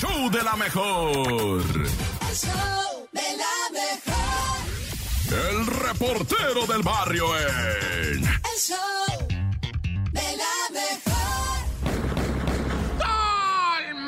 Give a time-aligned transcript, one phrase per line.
[0.00, 1.62] show de la mejor.
[1.62, 4.58] El show de la mejor.
[5.50, 8.24] El reportero del barrio en.
[8.24, 9.28] El show
[10.12, 11.16] de la mejor.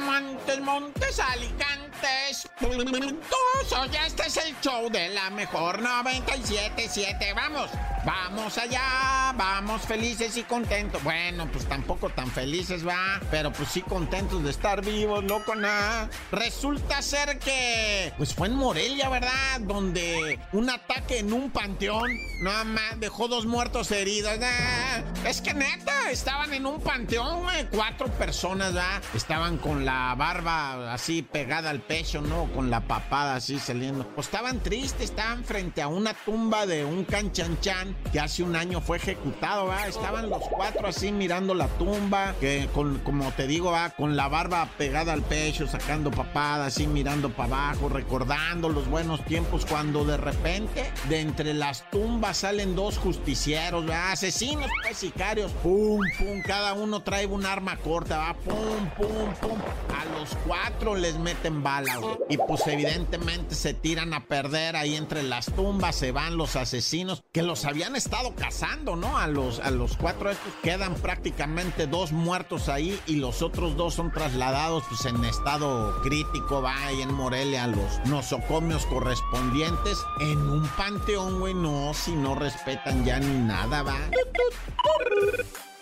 [0.04, 2.48] Montes, Montes, Alicantes.
[2.58, 7.34] Todos, ya este es el show de la mejor 97.7.
[7.34, 7.70] Vamos,
[8.08, 11.02] vamos allá, vamos felices y contentos.
[11.02, 16.08] Bueno, pues tampoco tan felices, va, pero pues sí contentos de estar vivos, loco, nada.
[16.32, 19.60] Resulta ser que, pues fue en Morelia, ¿verdad?
[19.60, 22.10] Donde un ataque en un panteón,
[22.40, 24.32] nada más, dejó dos muertos heridos.
[24.42, 29.02] Ah, es que neta, estaban en un panteón, güey, cuatro personas, ¿verdad?
[29.14, 32.50] Estaban con la barba así pegada al pecho, ¿no?
[32.54, 34.08] Con la papada así saliendo.
[34.14, 38.80] Pues estaban tristes, estaban frente a una tumba de un canchanchan que hace un año
[38.80, 39.86] fue ejecutado, ¿va?
[39.86, 44.28] Estaban los cuatro así mirando la tumba, que con, como te digo, va, con la
[44.28, 50.04] barba pegada al pecho, sacando papadas, así mirando para abajo, recordando los buenos tiempos cuando
[50.04, 53.84] de repente de entre las tumbas salen dos justicieros.
[53.90, 59.58] Asesinos, pues sicarios, pum, pum, cada uno trae un arma corta, va, pum, pum, pum.
[59.96, 61.98] A los cuatro les meten balas.
[62.28, 67.22] Y pues evidentemente se tiran a perder ahí entre las tumbas, se van los asesinos
[67.32, 69.18] que los habían estado cazando, ¿no?
[69.18, 73.94] A los, a los cuatro estos quedan prácticamente dos muertos ahí y los otros dos
[73.94, 80.38] son trasladados pues en estado crítico, va ahí en Morelia a los nosocomios correspondientes en
[80.38, 83.98] un panteón, güey, no, si no respetan ya ni nada, va.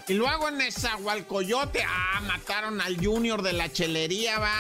[0.09, 4.55] Y luego en Nezahualcoyote, ah, mataron al Junior de la chelería, va.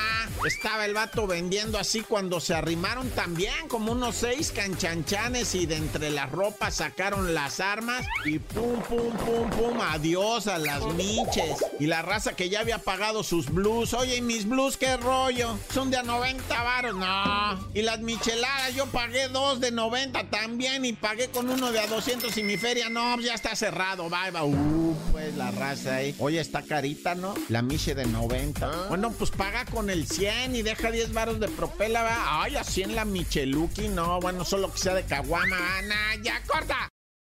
[0.44, 5.76] Estaba el vato vendiendo así cuando se arrimaron también, como unos seis canchanchanes y de
[5.76, 11.64] entre las ropas sacaron las armas y pum, pum, pum, pum, adiós a las miches.
[11.78, 15.56] Y la raza que ya había pagado sus blues, oye, ¿y mis blues qué rollo?
[15.72, 17.68] Son de a 90 varos, no.
[17.72, 21.86] Y las micheladas, yo pagué dos de 90 también y pagué con uno de a
[21.86, 26.14] 200 y mi feria, no, ya está cerrado, va, va, uh, pues la raza ahí.
[26.18, 27.34] Oye, está carita, ¿no?
[27.48, 28.88] La miche de 90.
[28.88, 32.42] Bueno, pues paga con el 100 y deja 10 varos de propela, va.
[32.42, 36.88] Ay, así en la Micheluki, no, bueno, solo que sea de caguama, Ana, ya corta.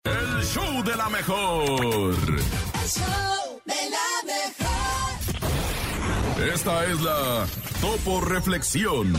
[0.03, 2.15] El show de la mejor.
[2.15, 4.81] El show de la mejor.
[6.53, 7.45] Esta es la
[7.81, 9.13] Topo Reflexión.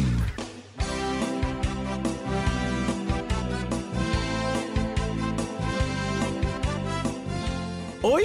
[8.04, 8.24] Hoy,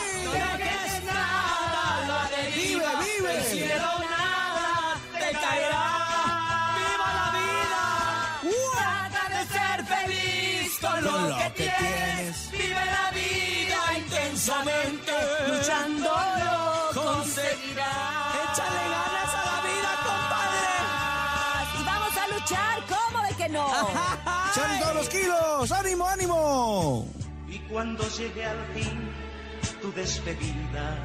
[14.41, 15.11] Intensamente.
[15.47, 18.35] Luchándolo conseguirás.
[18.43, 19.91] Échale ganas a la vida,
[21.79, 23.65] Y vamos a luchar, ¿cómo de que no?
[23.69, 24.53] compadre.
[24.53, 25.71] ¡Son todos los kilos!
[25.71, 27.07] ¡Ánimo, ánimo!
[27.47, 29.11] Y cuando llegue al fin
[29.81, 30.97] tu despedida,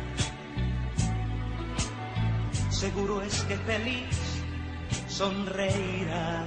[2.71, 4.17] seguro es que feliz
[5.09, 6.47] sonreirás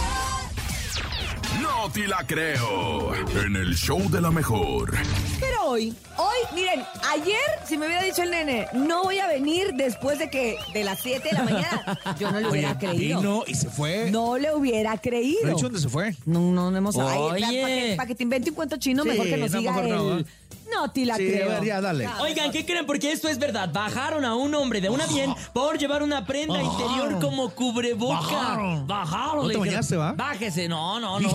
[1.63, 3.15] No te la creo.
[3.45, 4.93] En el show de la mejor.
[5.39, 7.37] Pero hoy, hoy, miren, ayer,
[7.67, 11.01] si me hubiera dicho el nene, no voy a venir después de que de las
[11.01, 13.21] 7 de la mañana, yo no le hubiera creído.
[13.21, 14.11] Vino y se fue.
[14.11, 15.47] No le hubiera ¿No creído.
[15.47, 16.15] ha dicho dónde se fue?
[16.27, 16.97] No, no, no hemos...
[16.97, 17.41] Oye.
[17.41, 19.73] Para que, pa' que te invente un cuento chino, Sí, mejor que nos no, diga
[19.73, 20.21] mejor no, el...
[20.23, 20.27] ¿eh?
[20.81, 21.51] No te la Sí, creo.
[21.51, 22.09] a ver, ya, dale.
[22.21, 22.87] Oigan, ¿qué creen?
[22.87, 23.69] Porque esto es verdad.
[23.73, 28.15] Bajaron a un hombre de un avión por llevar una prenda interior como cubreboca.
[28.21, 28.87] Bajaron.
[28.87, 29.43] Bajaron.
[29.47, 30.13] ¿No te bañaste, va?
[30.13, 30.69] Bájese.
[30.69, 31.31] No, no, no.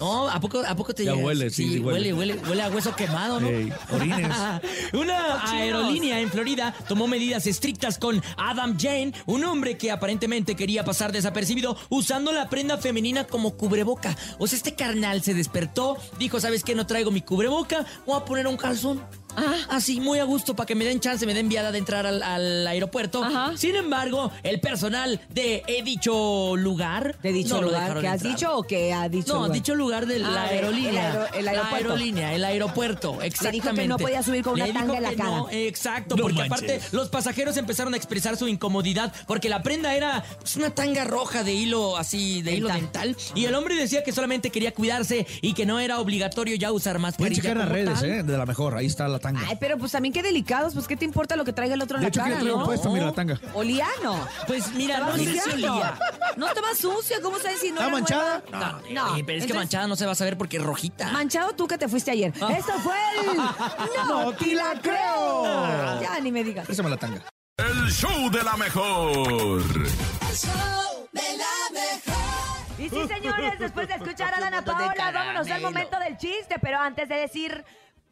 [0.00, 1.24] No, ¿a poco, ¿a poco te Ya llegas?
[1.26, 2.12] huele, sí, sí, huele.
[2.12, 2.34] huele.
[2.34, 3.48] Huele, huele a hueso quemado, ¿no?
[3.92, 4.32] Orines.
[4.92, 10.84] Una aerolínea en Florida tomó medidas estrictas con Adam Jane, un hombre que aparentemente quería
[10.84, 14.16] pasar desapercibido usando la prenda femenina como cubreboca.
[14.38, 16.74] O sea, este carnal se despertó, dijo, ¿sabes qué?
[16.74, 18.87] No traigo mi cubreboca, voy a poner un calzón.
[18.88, 19.00] olsun.
[19.38, 22.06] Ah, así, muy a gusto, para que me den chance, me den viada de entrar
[22.06, 23.22] al, al aeropuerto.
[23.24, 23.52] Ajá.
[23.56, 27.16] Sin embargo, el personal de he dicho lugar.
[27.22, 28.32] ¿De dicho no lugar que has entrar.
[28.36, 29.52] dicho o que ha dicho No, lugar?
[29.52, 30.90] dicho lugar de la Ah, aerolínea.
[30.90, 31.88] el aero- el La aeropuerto.
[31.92, 33.88] aerolínea, el aeropuerto, dijo que exactamente.
[33.88, 35.30] no podía subir con una Le dijo tanga en la que cara.
[35.30, 36.70] no, exacto, No porque manches.
[36.72, 41.04] aparte los pasajeros empezaron a expresar su incomodidad porque la prenda era pues, una tanga
[41.04, 43.16] roja de hilo así, de hilo dental.
[43.34, 46.98] Y el hombre decía que solamente quería cuidarse y que no era obligatorio ya usar
[47.16, 48.10] Pueden checar las como redes, tal.
[48.10, 48.22] ¿eh?
[48.22, 48.74] De la mejor.
[48.76, 49.27] Ahí está la tanga.
[49.36, 51.96] Ay, pero pues también qué delicados, pues qué te importa lo que traiga el otro
[51.98, 52.64] en De la hecho, cara, ¿qué traigo ¿no?
[52.66, 52.88] puesta?
[52.88, 53.40] Mira la tanga.
[53.54, 54.26] Olía, no.
[54.46, 55.98] Pues mira, no sé si olía.
[56.36, 58.42] No estaba sucia, ¿cómo sabes si no ¿Está era manchada?
[58.50, 58.80] nueva?
[58.90, 60.62] No, No, eh, pero es que Entonces, manchada no se va a saber porque es
[60.62, 61.10] rojita.
[61.12, 62.32] Manchado tú que te fuiste ayer.
[62.40, 62.52] Ah.
[62.56, 62.96] Esto fue
[63.32, 63.36] el...
[64.08, 66.00] ¡No te la creo!
[66.00, 66.66] Ya, ni me digas.
[66.66, 67.22] Préstame la tanga.
[67.56, 69.60] El show de la mejor.
[69.60, 72.78] El show de la mejor.
[72.78, 76.56] Y sí, señores, después de escuchar a Dana Paola, vámonos al momento del chiste.
[76.60, 77.64] Pero antes de decir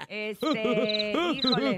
[0.07, 1.77] Este, híjole.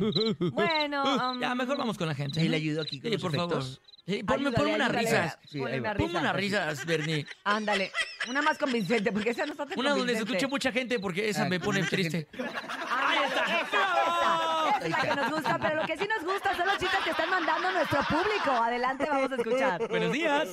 [0.51, 2.39] Bueno, um, Ya, mejor vamos con la gente.
[2.39, 2.51] Sí, ¿no?
[2.51, 3.63] le ayudo aquí con Sí, los por favor.
[4.05, 5.39] Sí, ponme, Ayúdale, ponme unas risas.
[5.45, 5.71] Sí, una.
[5.71, 6.19] Ponme risa.
[6.19, 7.25] unas risas, Bernie.
[7.43, 7.91] Ándale,
[8.29, 11.29] una más convincente, porque esa no está tan Una donde se escuche mucha gente porque
[11.29, 12.27] esa Ay, me pone triste.
[12.37, 13.43] Ahí está.
[13.43, 14.22] Esa, esa, esa
[14.83, 17.09] es la que nos gusta, pero lo que sí nos gusta son los chistes que
[17.11, 18.51] están mandando nuestro público.
[18.51, 19.87] Adelante, vamos a escuchar.
[19.89, 20.47] Buenos días.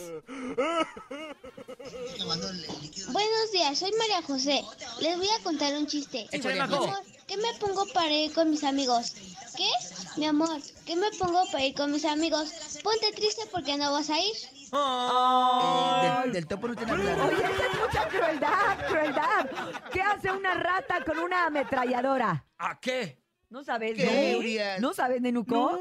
[3.13, 4.63] Buenos días, soy María José.
[5.01, 6.27] Les voy a contar un chiste.
[6.31, 6.85] Échale, Mi Majo.
[6.85, 9.15] amor, ¿qué me pongo para ir con mis amigos?
[9.57, 9.69] ¿Qué?
[10.17, 12.51] Mi amor, ¿qué me pongo para ir con mis amigos?
[12.83, 14.35] Ponte triste porque no vas a ir.
[14.73, 17.21] Eh, del, del topo no tiene hablar.
[17.21, 19.47] Oye, esa es mucha crueldad, crueldad.
[19.93, 22.45] ¿Qué hace una rata con una ametralladora?
[22.59, 23.20] ¿A qué?
[23.51, 24.39] ¿No sabes, ¿Qué, no?
[24.39, 24.81] Urias?
[24.81, 25.81] ¿No sabes, Nenuco?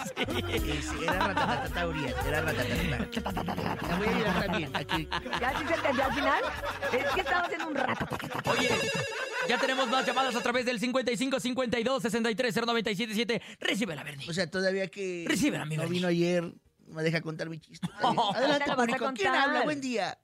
[0.00, 3.44] Sí, Era ratatata, Urias, Era ratatata.
[3.88, 4.76] La voy a ayudar también.
[4.76, 5.08] Aquí.
[5.40, 6.42] ¿Ya sí se entendió al final?
[6.92, 8.06] Es que estaba haciendo un rato.
[8.50, 8.70] Oye,
[9.48, 13.42] ya tenemos más llamadas a través del 55 52 63 0977.
[13.60, 14.28] Recíbela, Bernie.
[14.28, 15.98] O sea, todavía que Recíbela, mi no Bernie.
[15.98, 16.52] vino ayer,
[16.86, 17.86] me deja contar mi chiste.
[18.02, 19.12] Adelante, Te lo vas a público.
[19.14, 19.36] ¿Quién contar.
[19.48, 19.62] habla?
[19.62, 20.18] Buen día.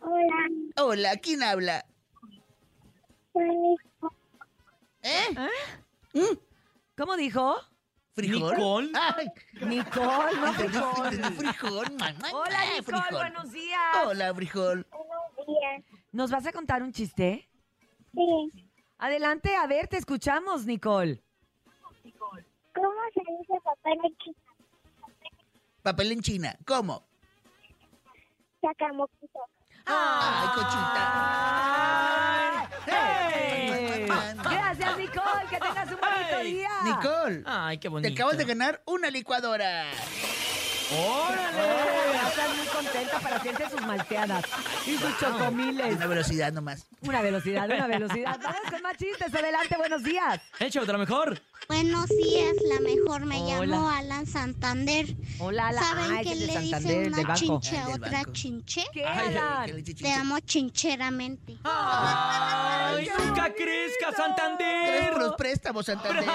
[0.00, 0.48] Hola.
[0.76, 1.84] Hola, ¿quién habla?
[5.02, 5.34] ¿Eh?
[6.96, 7.56] ¿Cómo dijo?
[8.14, 8.56] ¿Frijol?
[8.56, 8.92] Nicole.
[8.94, 9.26] Ay,
[9.66, 11.12] Nicole, no frijol.
[11.34, 12.28] frijol, mamá.
[12.32, 13.12] Hola, Nicole, frijol.
[13.18, 13.80] buenos días.
[14.06, 14.86] Hola, frijol.
[16.12, 17.48] ¿Nos vas a contar un chiste?
[18.14, 18.52] Sí.
[18.98, 21.22] Adelante, a ver, te escuchamos, Nicole.
[22.74, 24.36] ¿Cómo se dice papá en China?
[25.82, 26.56] Papel en China.
[26.66, 27.02] ¿Cómo?
[28.60, 29.40] Sacamoquito.
[29.86, 30.48] Ay,
[32.86, 34.06] Ay, ¡Hey!
[34.42, 35.46] Gracias, Nicole.
[35.50, 36.70] Que tengas un bonito Ay, día.
[36.84, 38.08] Nicole, Ay, qué bonito.
[38.08, 39.84] te acabas de ganar una licuadora.
[40.94, 42.16] ¡Órale!
[42.28, 44.44] Estás muy contenta para hacerse sus malteadas
[44.86, 45.96] y sus chocomiles.
[45.96, 46.86] Una velocidad nomás.
[47.02, 48.38] Una velocidad, una velocidad.
[48.42, 49.34] Vamos con más chistes.
[49.34, 50.40] Adelante, buenos días.
[50.58, 51.40] El show de la mejor.
[51.68, 53.64] Buenos días, la mejor me Hola.
[53.76, 55.06] llamo Alan Santander.
[55.38, 57.34] Hola, la ¿Saben ay, qué le dice Santander, del una banco.
[57.40, 58.84] chinche a otra chinche?
[58.92, 59.84] ¿Qué, Ay, Alan?
[59.84, 61.56] Te amo chincheramente.
[61.64, 65.12] ¡Ay, nunca crezca, Gracias Santander!
[65.12, 66.24] por los préstamos, Santander.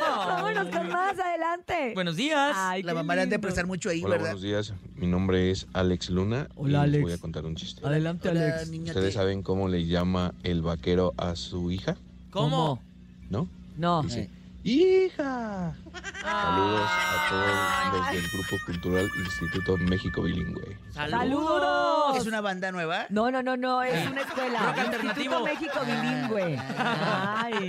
[0.00, 1.92] Vámonos con más, adelante.
[1.94, 2.52] Buenos días.
[2.56, 4.24] Ay, La mamá le han de prestar mucho ahí, Hola, ¿verdad?
[4.32, 4.72] buenos días.
[4.94, 6.48] Mi nombre es Alex Luna.
[6.56, 7.02] Hola, y les Alex.
[7.02, 7.86] voy a contar un chiste.
[7.86, 8.70] Adelante, Hola, Alex.
[8.88, 11.96] ¿Ustedes saben cómo le llama el vaquero a su hija?
[12.30, 12.82] ¿Cómo?
[13.30, 13.48] ¿No?
[13.76, 14.02] No.
[14.02, 14.30] Dice,
[14.64, 15.74] ¡hija!
[16.20, 20.78] Saludos a todos los del Grupo Cultural Instituto México Bilingüe.
[20.92, 22.16] ¡Saludos!
[22.16, 23.06] ¿Es una banda nueva?
[23.10, 24.58] No, no, no, no, es una escuela.
[24.66, 25.34] Rock alternativo.
[25.34, 26.58] Instituto México Bilingüe.
[26.78, 27.68] Ay,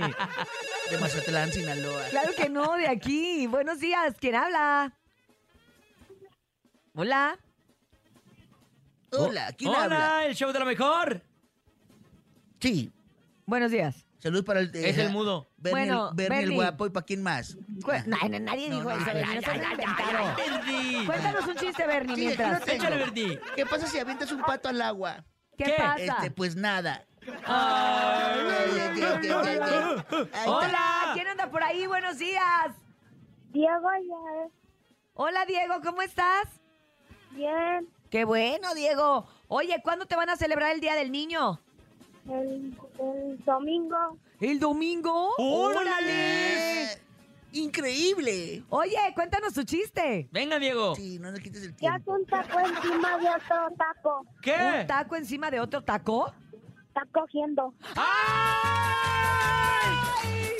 [0.90, 2.02] De Mazatlán, Sinaloa.
[2.10, 3.46] claro que no, de aquí.
[3.46, 4.92] Buenos días, ¿quién habla?
[6.94, 7.38] Hola.
[9.12, 10.24] Hola, ¿quién Hola, habla?
[10.26, 11.22] el show de lo mejor.
[12.60, 12.92] Sí.
[13.46, 14.06] Buenos días.
[14.20, 14.70] Salud para el...
[14.74, 15.48] Es el mudo.
[15.56, 16.56] Bernie, Bueno, el, Bernie el Bernie.
[16.56, 16.86] guapo.
[16.86, 17.56] ¿Y para quién más?
[18.06, 21.06] No, no, nadie No, dijo no, eso, Bernie, no.
[21.06, 22.68] Cuéntanos un chiste, Bernie, Sí, mientras.
[22.68, 23.38] Échale, Verdi.
[23.56, 25.24] ¿Qué pasa si avientas un pato al agua?
[25.56, 25.74] ¿Qué, ¿Qué?
[25.78, 26.02] pasa?
[26.04, 27.06] Este, pues nada.
[27.46, 28.40] Ay.
[30.46, 31.86] Hola, ¿quién anda por ahí?
[31.86, 32.74] Buenos días.
[33.52, 34.48] Diego ya
[35.14, 36.44] Hola, Diego, ¿cómo estás?
[37.32, 37.88] bien.
[38.10, 39.26] Qué bueno, Diego.
[39.48, 41.60] Oye, ¿cuándo te van a celebrar el Día del Niño?
[42.30, 44.18] El, el domingo.
[44.40, 45.30] ¿El domingo?
[45.38, 46.86] ¡Órale!
[47.52, 48.62] ¡Increíble!
[48.68, 50.28] Oye, cuéntanos tu chiste.
[50.30, 50.94] Venga, Diego.
[50.94, 52.12] Sí, no le quites el ¿Qué hace tiempo.
[52.12, 54.24] un taco encima de otro taco?
[54.40, 54.54] ¿Qué?
[54.80, 56.32] ¿Un taco encima de otro taco?
[56.86, 57.74] Está cogiendo.
[57.96, 59.96] ¡Ay!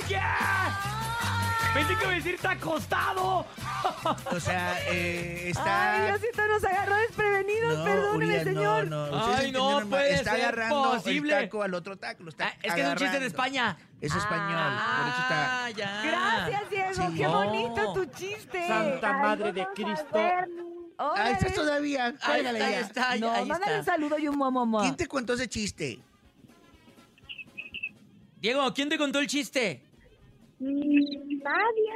[0.08, 0.99] ¡Ya!
[1.74, 3.46] Pensé que iba a decir está acostado.
[4.32, 5.94] O sea, eh, está...
[6.04, 7.78] Ay, Diosito, nos agarró desprevenidos.
[7.78, 8.86] No, Perdóneme, señor.
[8.88, 11.36] No, no, ustedes Ay, no puede Está ser agarrando posible.
[11.36, 12.22] el taco al otro taco.
[12.24, 13.26] Lo está Ah, es que es un chiste de.
[13.26, 13.76] España.
[14.00, 15.64] Es español, por eso está...
[15.64, 16.02] Ah, ya.
[16.04, 16.92] Gracias, Diego.
[17.10, 17.18] Sí.
[17.18, 18.68] Qué bonito tu chiste.
[19.02, 20.18] Madre de Cristo.
[20.98, 21.22] Órale.
[21.22, 22.06] Ahí estás todavía.
[22.22, 22.80] Ahí está, ahí ya.
[22.80, 24.82] está, No, ahí mándale un saludo y un mamá.
[24.82, 26.00] ¿Quién te contó ese chiste?
[28.40, 29.82] Diego, ¿quién te contó el chiste?
[30.60, 31.94] Nadie.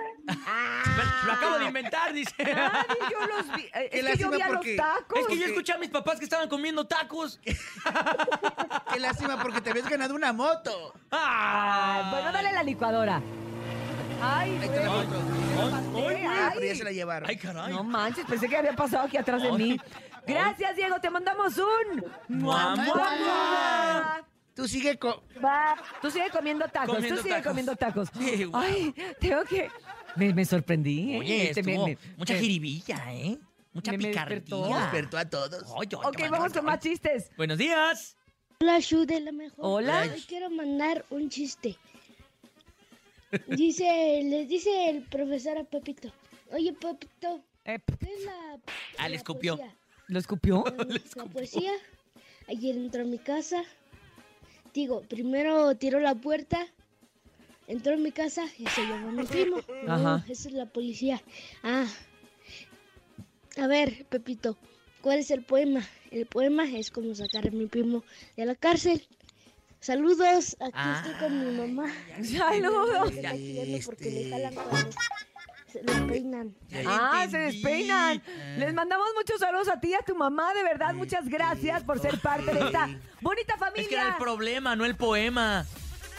[1.27, 2.35] Lo acabo de inventar, dice.
[2.39, 3.63] Nadie, yo los vi.
[3.75, 5.19] eh, Qué Es que yo vi a los tacos.
[5.19, 7.39] Es que yo escuché a mis papás que estaban comiendo tacos.
[8.93, 10.95] Qué lástima porque te habías ganado una moto.
[11.13, 13.21] Ah, Bueno, dale la licuadora.
[14.23, 15.07] Ay, Ahí está la güey.
[15.07, 16.09] moto.
[16.09, 16.79] Ay, Ah, pero ya ay.
[16.79, 17.29] se la llevaron.
[17.29, 17.71] Ay, caray.
[17.73, 19.79] No manches, pensé que había pasado aquí atrás de mí.
[20.27, 20.99] Gracias, Diego.
[21.01, 22.05] Te mandamos un.
[22.29, 24.25] Mua, Mua, mua.
[24.55, 24.99] Tú sigue.
[25.45, 25.75] Va.
[26.01, 26.95] Tú sigue comiendo tacos.
[26.95, 27.49] Comiendo tú sigue tacos.
[27.51, 28.09] comiendo tacos.
[28.19, 28.47] Sí.
[28.53, 29.69] Ay, tengo que.
[30.17, 31.15] Me, me sorprendí.
[31.15, 31.19] ¿eh?
[31.19, 33.39] Oye, Este, me- me- mucha me- jiribilla, ¿eh?
[33.73, 34.63] Mucha me- me despertó.
[34.65, 34.81] picardía.
[34.85, 35.65] Despertó a todos.
[35.81, 37.31] Ay, ay, Ok, vamos con más chistes.
[37.37, 38.17] Buenos días.
[38.61, 39.57] Hola, Shu de la mejor.
[39.59, 40.03] Hola.
[40.15, 41.77] Hoy quiero mandar un chiste.
[43.49, 46.13] Dice, les dice el profesor a Pepito.
[46.53, 48.59] Oye, Pepito, Eh, ¿qué es la,
[48.99, 49.57] Ah, le escupió.
[49.57, 49.75] poesía?
[50.07, 50.65] ¿Lo escupió?
[51.17, 51.73] La poesía.
[52.47, 53.65] Ayer entró a mi casa.
[54.75, 56.67] Digo, primero tiró la puerta.
[57.67, 59.57] Entró a mi casa y se llevó a mi primo.
[59.89, 60.25] Ajá.
[60.29, 61.23] esa es la policía.
[61.63, 61.87] Ah.
[63.57, 64.59] A ver, Pepito,
[65.01, 65.87] ¿cuál es el poema?
[66.11, 68.05] El poema es como sacar a mi primo
[68.37, 69.07] de la cárcel.
[69.81, 71.03] Saludos, aquí Ah.
[71.07, 71.93] estoy con mi mamá.
[72.23, 73.13] Saludos.
[73.87, 74.91] Porque le jalan cuando
[75.75, 76.55] se le peinan.
[76.71, 78.23] Ya Ah, se despeinan.
[78.59, 80.55] Les mandamos muchos saludos a ti y a tu mamá.
[80.55, 82.89] De verdad, muchas gracias por ser parte de esta
[83.21, 83.83] bonita familia.
[83.83, 85.67] Es que era el problema, no el poema.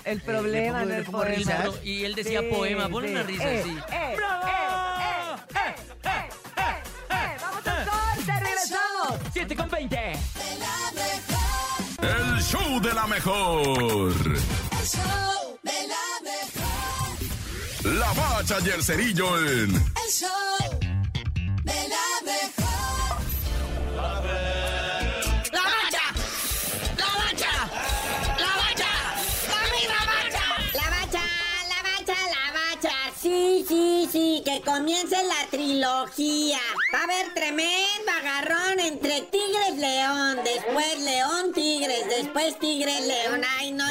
[0.04, 1.64] El problema, pongo- no el poema.
[1.84, 2.90] y él decía Sí, poema.
[2.90, 3.12] Pon sí.
[3.12, 3.78] una risa Eh, así.
[3.92, 4.46] eh, ¡Bravo!
[4.46, 6.62] eh, eh, eh, eh,
[7.10, 7.38] eh.
[7.42, 9.20] Vamos al corte, regresamos.
[9.34, 10.12] 7 con 20.
[12.02, 13.80] El show de la mejor.
[13.80, 15.35] El show de la mejor.
[17.86, 20.30] La bacha y el cerillo en El show
[21.64, 23.22] de la mejor.
[25.52, 26.06] ¡La bacha!
[26.98, 27.54] ¡La bacha!
[28.40, 28.92] ¡La bacha!
[29.52, 30.46] ¡La misma bacha!
[30.74, 31.24] La bacha,
[31.70, 32.96] la bacha, la bacha.
[33.22, 36.60] Sí, sí, sí, que comience la trilogía.
[36.92, 43.42] Va a haber tremendo agarrón entre Tigres León, después León Tigres, después Tigres León.
[43.60, 43.86] Ay, no,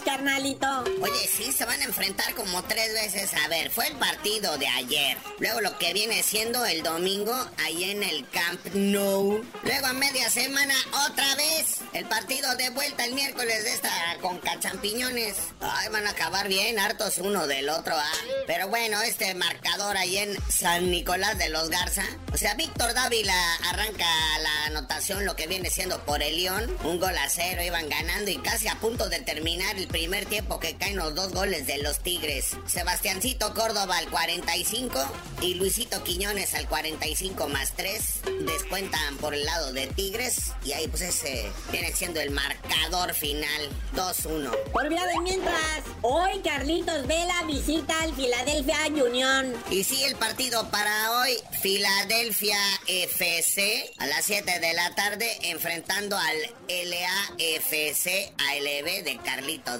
[0.00, 0.84] carnalito.
[1.00, 3.30] Oye, sí, se van a enfrentar como tres veces.
[3.44, 5.18] A ver, fue el partido de ayer.
[5.38, 9.44] Luego lo que viene siendo el domingo, ahí en el Camp Nou.
[9.62, 10.74] Luego a media semana,
[11.06, 11.78] otra vez.
[11.92, 15.36] El partido de vuelta el miércoles de esta con cachampiñones.
[15.60, 18.12] Ay, van a acabar bien, hartos uno del otro, ah.
[18.46, 22.04] Pero bueno, este marcador ahí en San Nicolás de los Garza.
[22.32, 24.06] O sea, Víctor Dávila arranca
[24.42, 26.74] la anotación, lo que viene siendo por el León.
[26.84, 30.60] Un gol a cero, iban ganando y casi a punto de terminar el primer tiempo
[30.60, 32.56] que caen los dos goles de los Tigres.
[32.66, 35.00] Sebastiancito Córdoba al 45
[35.40, 38.20] y Luisito Quiñones al 45 más 3.
[38.46, 43.68] Descuentan por el lado de Tigres y ahí pues ese viene siendo el marcador final
[43.96, 44.56] 2-1.
[44.70, 49.52] Por de mientras, hoy Carlitos Vela visita al Philadelphia Union.
[49.70, 56.16] Y sí, el partido para hoy, Filadelfia FC a las 7 de la tarde enfrentando
[56.16, 56.36] al
[56.68, 59.71] LAFC ALB de Carlitos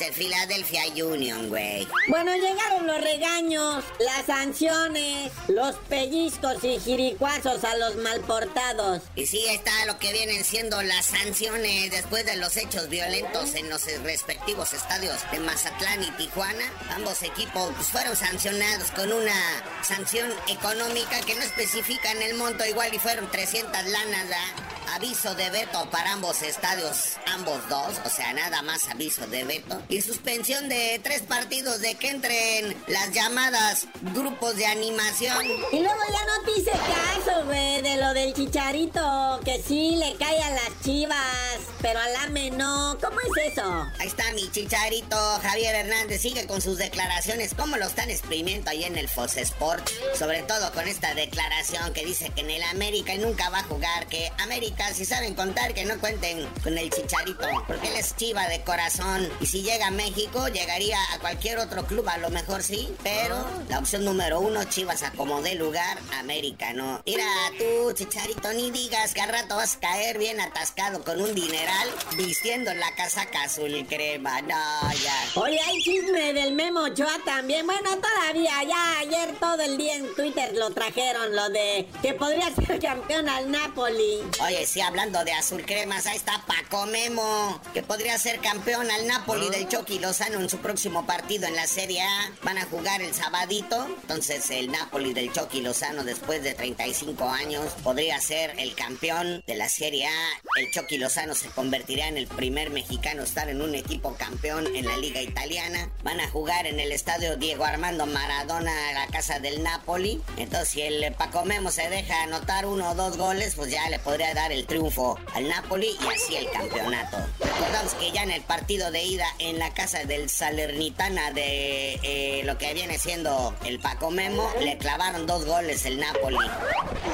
[0.00, 1.88] El Philadelphia Union, güey.
[2.08, 9.02] Bueno, llegaron los regaños, las sanciones, los pellizcos y jiricuazos a los malportados.
[9.14, 13.70] Y sí, está lo que vienen siendo las sanciones después de los hechos violentos en
[13.70, 16.64] los respectivos estadios de Mazatlán y Tijuana.
[16.90, 22.92] Ambos equipos pues, fueron sancionados con una sanción económica que no especifican el monto igual
[22.92, 24.73] y fueron 300 lanas, ¿verdad?
[24.92, 29.82] Aviso de veto para ambos estadios, ambos dos, o sea, nada más aviso de veto.
[29.88, 35.44] Y suspensión de tres partidos de que entren las llamadas grupos de animación.
[35.72, 40.14] Y luego ya no te hice caso, güey, de lo del chicharito, que sí le
[40.16, 42.96] cae a las chivas, pero al AME no.
[43.00, 43.86] ¿Cómo es eso?
[43.98, 48.84] Ahí está mi chicharito, Javier Hernández, sigue con sus declaraciones, cómo lo están exprimiendo ahí
[48.84, 49.88] en el Fox Sport.
[50.16, 54.06] Sobre todo con esta declaración que dice que en el América nunca va a jugar,
[54.06, 58.48] que América, si saben contar, que no cuenten con el chicharito, porque él es chiva
[58.48, 59.28] de corazón.
[59.40, 63.36] Y si llega a México, llegaría a cualquier otro club, a lo mejor sí, pero
[63.68, 67.02] la opción número uno, Chivas acomodé lugar, América no.
[67.06, 67.24] Mira
[67.58, 71.88] tú, chicharito, ni digas que al rato vas a caer bien atascado con un dineral
[72.16, 74.40] vistiendo la casaca azul crema.
[74.42, 75.40] No, ya.
[75.40, 77.66] Oye, hay chisme del Memo Ochoa también.
[77.66, 82.54] Bueno, todavía, ya ayer todo el día en Twitter lo trajeron, lo de que podría
[82.54, 84.22] ser campeón al Napoli.
[84.42, 89.06] Oye, sí, hablando de azul cremas, ahí está Paco Memo, que podría ser campeón al
[89.06, 92.32] Napoli del Chucky Lozano en su próximo partido en la Serie A.
[92.42, 97.72] Van a jugar el sabadito, entonces el Napoli del Chucky Lozano después de 35 años
[97.82, 100.28] podría ser el campeón de la Serie A.
[100.56, 104.66] El Chucky Lozano se convertirá en el primer mexicano a estar en un equipo campeón
[104.74, 105.90] en la Liga Italiana.
[106.02, 110.22] Van a jugar en el estadio Diego Armando Maradona, la casa del Napoli.
[110.36, 113.98] Entonces, si el Paco Memo se deja anotar uno o dos goles, pues ya le
[113.98, 117.16] podría dar el triunfo al Napoli y así el campeonato.
[117.40, 122.42] Recordamos que ya en el partido de ida en la casa del Salernitana de eh,
[122.44, 126.38] lo que viene siendo el Paco Memo, le clavaron dos goles el Napoli.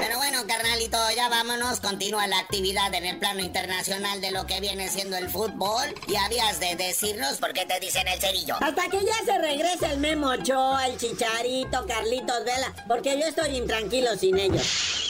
[0.01, 1.81] Pero bueno, carnalito, ya vámonos.
[1.81, 5.95] Continúa la actividad en el plano internacional de lo que viene siendo el fútbol.
[6.07, 8.57] Y habías de decirnos por qué te dicen el cerillo.
[8.61, 13.57] Hasta que ya se regrese el Memo Ochoa, el Chicharito, Carlitos Vela, porque yo estoy
[13.57, 15.10] intranquilo sin ellos.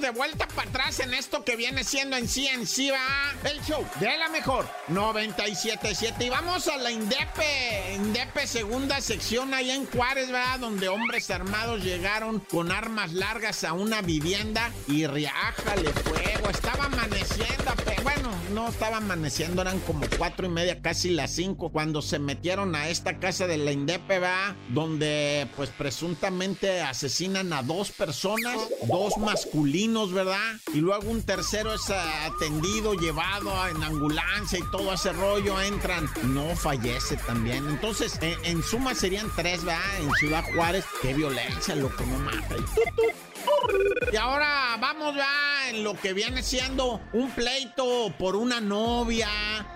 [0.00, 3.60] de vuelta para atrás en esto que viene siendo en sí, en sí, va el
[3.62, 6.26] show de la mejor 97.7.
[6.26, 10.60] Y vamos a la Indepe, Indepe segunda sección allá en Juárez, ¿verdad?
[10.60, 16.50] Donde hombres armados llegaron con armas largas a una vivienda y riájale fuego.
[16.50, 21.70] Estaba amaneciendo, pero bueno, no estaba amaneciendo, eran como cuatro y media, casi las cinco,
[21.70, 24.56] cuando se metieron a esta casa de la Indepe, ¿verdad?
[24.68, 29.76] Donde pues presuntamente asesinan a dos personas, dos masculinos,
[30.12, 30.56] ¿verdad?
[30.74, 36.56] Y luego un tercero es atendido, llevado en ambulancia y todo ese rollo, entran, no
[36.56, 37.66] fallece también.
[37.68, 39.80] Entonces, en, en suma serían tres, ¿verdad?
[40.00, 42.56] En Ciudad Juárez, qué violencia, loco, no mata.
[44.16, 49.28] Y ahora vamos ya en lo que viene siendo un pleito por una novia,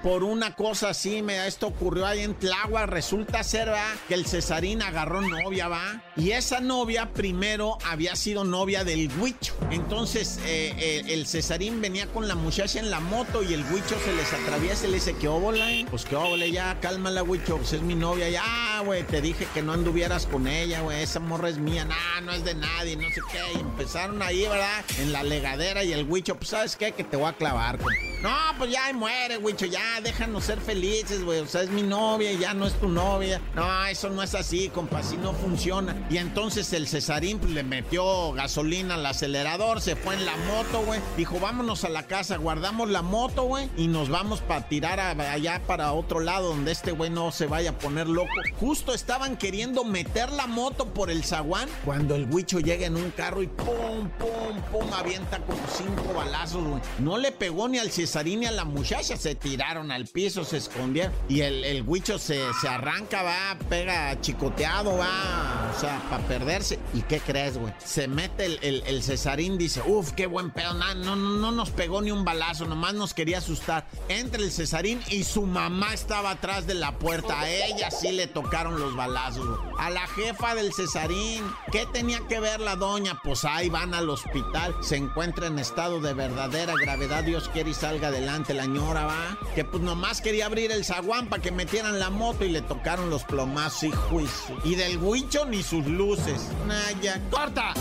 [0.02, 1.20] por una cosa así.
[1.20, 2.88] Mira, esto ocurrió ahí en Tláhuac.
[2.88, 6.02] Resulta ser, va, que el Cesarín agarró novia, va.
[6.16, 9.54] Y esa novia primero había sido novia del Huicho.
[9.70, 13.98] Entonces eh, eh, el Cesarín venía con la muchacha en la moto y el Huicho
[14.02, 15.66] se les atraviesa y le dice, ¿qué óbola?
[15.90, 17.58] Pues qué óbola, ya, cálmala, Huicho.
[17.58, 18.30] Pues es mi novia.
[18.30, 21.02] Ya, güey, te dije que no anduvieras con ella, güey.
[21.02, 21.84] Esa morra es mía.
[21.84, 23.58] Nah, no es de nadie, no sé qué.
[23.58, 24.84] Y empezaron ahí, ¿verdad?
[24.98, 26.92] En la legadera y el Huicho, pues ¿sabes qué?
[26.92, 27.78] Que te voy a clavar.
[28.22, 31.40] No, pues ya muere, Huicho, ya, déjanos ser felices, güey.
[31.40, 33.40] O sea, es mi novia ya no es tu novia.
[33.54, 35.96] No, eso no es así, compa, así no funciona.
[36.10, 40.82] Y entonces el Cesarín pues, le metió gasolina al acelerador, se fue en la moto,
[40.84, 41.00] güey.
[41.16, 45.62] Dijo, vámonos a la casa, guardamos la moto, güey, y nos vamos para tirar allá
[45.66, 48.30] para otro lado donde este güey no se vaya a poner loco.
[48.58, 53.10] Justo estaban queriendo meter la moto por el zaguán cuando el Huicho llega en un
[53.10, 56.82] carro y pum, pum, pum, avienta como cinco balazos, güey.
[56.98, 59.16] No le pegó ni al Cesarín y a la muchacha.
[59.16, 61.12] Se tiraron al piso, se escondieron.
[61.28, 66.78] Y el, el huicho se, se arranca, va, pega chicoteado, va, o sea, para perderse.
[66.94, 67.72] ¿Y qué crees, güey?
[67.84, 72.02] Se mete el, el, Cesarín, dice, uf, qué buen pedo, no, no, no nos pegó
[72.02, 73.86] ni un balazo, nomás nos quería asustar.
[74.08, 77.40] Entra el Cesarín y su mamá estaba atrás de la puerta.
[77.40, 79.74] A ella sí le tocaron los balazos, güey.
[79.78, 83.20] A la jefa del Cesarín, ¿qué tenía que ver la doña?
[83.22, 87.74] Pues ahí van al hospital, se encuentra en estado de verdadera gravedad, Dios quiere y
[87.74, 89.38] salga adelante la ñora, va.
[89.54, 93.10] Que pues nomás quería abrir el zaguán para que metieran la moto y le tocaron
[93.10, 94.20] los plomazos, hijo
[94.64, 96.48] Y del huicho ni sus luces.
[96.66, 97.74] Naya, corta.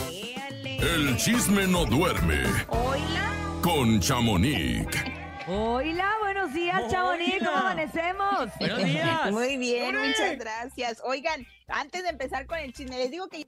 [0.61, 3.33] El chisme no duerme Hola.
[3.61, 4.87] con Chamonix.
[5.47, 7.39] Hola, buenos días, Chamonix.
[7.39, 8.49] ¿Cómo amanecemos?
[9.31, 11.01] Muy bien, muchas gracias.
[11.03, 13.45] Oigan, antes de empezar con el chisme, les digo que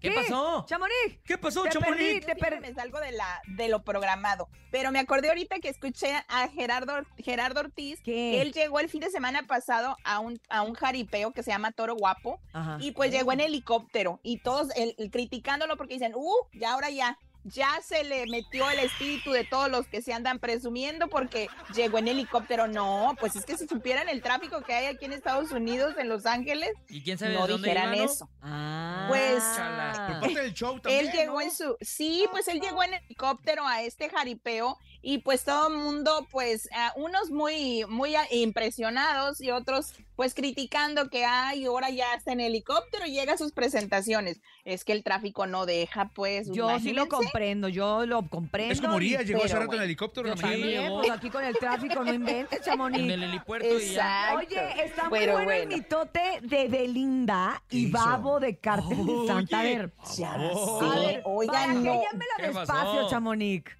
[0.00, 0.64] ¿Qué pasó?
[0.68, 1.18] Chamonix.
[1.24, 2.24] ¿Qué pasó, te Chamonix?
[2.26, 2.60] perdí, te.
[2.60, 4.48] Me salgo de, la, de lo programado.
[4.70, 9.00] Pero me acordé ahorita que escuché a Gerardo, Gerardo Ortiz, que él llegó el fin
[9.00, 12.40] de semana pasado a un, a un jaripeo que se llama Toro Guapo.
[12.52, 12.76] Ajá.
[12.80, 14.20] Y pues llegó en helicóptero.
[14.22, 17.18] Y todos el- el criticándolo porque dicen, uh, ya ahora ya.
[17.44, 21.98] Ya se le metió el espíritu de todos los que se andan presumiendo porque llegó
[21.98, 22.66] en helicóptero.
[22.66, 26.08] No, pues es que si supieran el tráfico que hay aquí en Estados Unidos, en
[26.08, 28.10] Los Ángeles, ¿Y quién sabe no de dónde dijeran iba, no?
[28.12, 28.28] eso.
[28.42, 29.06] Ah.
[29.08, 31.06] Pues Por parte del show también.
[31.06, 34.76] él llegó en su, sí, pues él llegó en helicóptero a este jaripeo
[35.08, 41.08] y pues todo el mundo, pues ah, unos muy, muy impresionados y otros pues criticando
[41.08, 44.42] que ay, ahora ya está en helicóptero y llega a sus presentaciones.
[44.64, 46.50] Es que el tráfico no deja, pues.
[46.50, 48.74] Yo sí lo comprendo, yo lo comprendo.
[48.74, 49.82] Es como Urias, llegó hace rato en bueno.
[49.84, 50.34] helicóptero.
[50.34, 51.06] También, mames.
[51.06, 53.04] pues aquí con el tráfico no inventes, Chamonix.
[53.04, 54.32] En el helipuerto y ya.
[54.34, 54.46] Exacto.
[54.46, 57.96] Oye, está muy bueno, el mitote de Belinda y hizo?
[57.96, 59.60] Babo de Cártel de Santa.
[59.60, 60.80] A ver, Ya Oh.
[60.80, 61.94] sé, a ver, oigan, no.
[61.94, 62.58] barajellamela ¿Qué pasó?
[62.60, 63.77] despacio, Chamonix.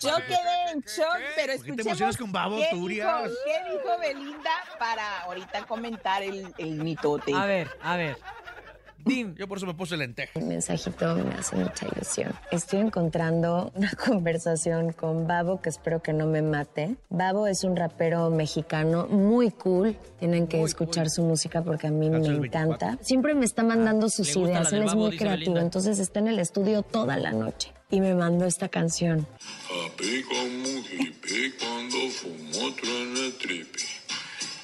[0.00, 3.72] Yo quedé en shock, pero ¿Por qué te escuchemos emocionas con Babo, qué, dijo, qué
[3.72, 7.34] dijo Belinda para ahorita comentar el, el mitote.
[7.34, 8.16] A ver, a ver.
[9.36, 10.38] Yo por eso me puse lenteja.
[10.38, 12.32] El mensajito me hace mucha ilusión.
[12.50, 16.96] Estoy encontrando una conversación con Babo que espero que no me mate.
[17.08, 19.96] Babo es un rapero mexicano muy cool.
[20.18, 22.98] Tienen que escuchar su música porque a mí me Canción encanta.
[23.00, 24.72] Siempre me está mandando sus le gusta ideas.
[24.72, 25.38] Él es Babo, muy creativo.
[25.38, 25.60] Belinda.
[25.62, 27.72] Entonces está en el estudio toda la noche.
[27.90, 29.26] Y me mandó esta canción.
[29.68, 33.82] Papi como hippie cuando fumo otro en el trippy.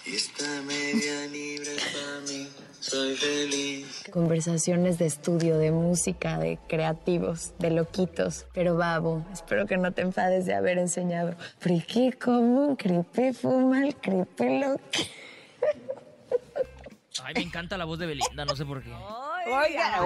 [0.07, 2.47] Y esta media libre para mí,
[2.85, 4.05] soy feliz.
[4.13, 8.47] Conversaciones de estudio, de música, de creativos, de loquitos.
[8.53, 11.35] Pero Babo, espero que no te enfades de haber enseñado.
[11.59, 14.81] Friki como un creepy, fuma el creepy loco.
[17.23, 18.93] Ay, me encanta la voz de Belinda, no sé por qué.
[19.47, 20.05] Oigan,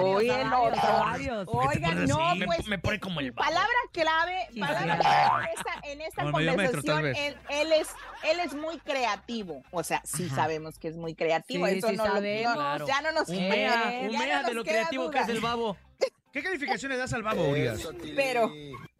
[1.45, 2.35] pones no?
[2.35, 2.67] Me, pues.
[2.67, 3.47] me pone como el babo.
[3.49, 5.49] Palabra clave, palabra clave
[5.83, 7.89] en esta, en conversación, él, él es,
[8.23, 9.63] él es muy creativo.
[9.71, 10.35] O sea, sí Ajá.
[10.35, 11.67] sabemos que es muy creativo.
[11.67, 12.53] Sí, Eso sí no lo- sabemos.
[12.55, 12.87] no, Claro.
[12.87, 15.39] ya no nos Humea, ya no humea de nos lo queda creativo que es el
[15.41, 15.77] babo.
[16.31, 17.87] ¿Qué calificación le das al Babo, Urias?
[18.15, 18.51] Pero,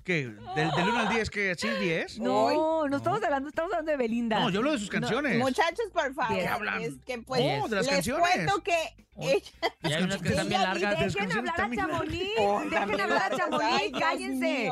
[0.09, 0.25] ¿Qué?
[0.55, 1.29] ¿Del, del 1 al 10?
[1.29, 1.53] ¿Qué?
[1.55, 2.17] ¿Sí, 10?
[2.17, 4.39] No, no estamos hablando, estamos hablando de Belinda.
[4.39, 5.37] No, yo hablo de sus canciones.
[5.37, 6.35] muchachos, por favor.
[6.35, 6.81] ¿Qué hablan?
[6.81, 8.27] Es que pues, Oh, de las les canciones.
[8.27, 9.43] cuento que ella-
[9.83, 10.97] Y hay unas que están bien largas.
[11.13, 11.75] Dejen hablar a.
[11.75, 14.71] Chamonix, Oh, dejen hablar a Chamonix, cállense.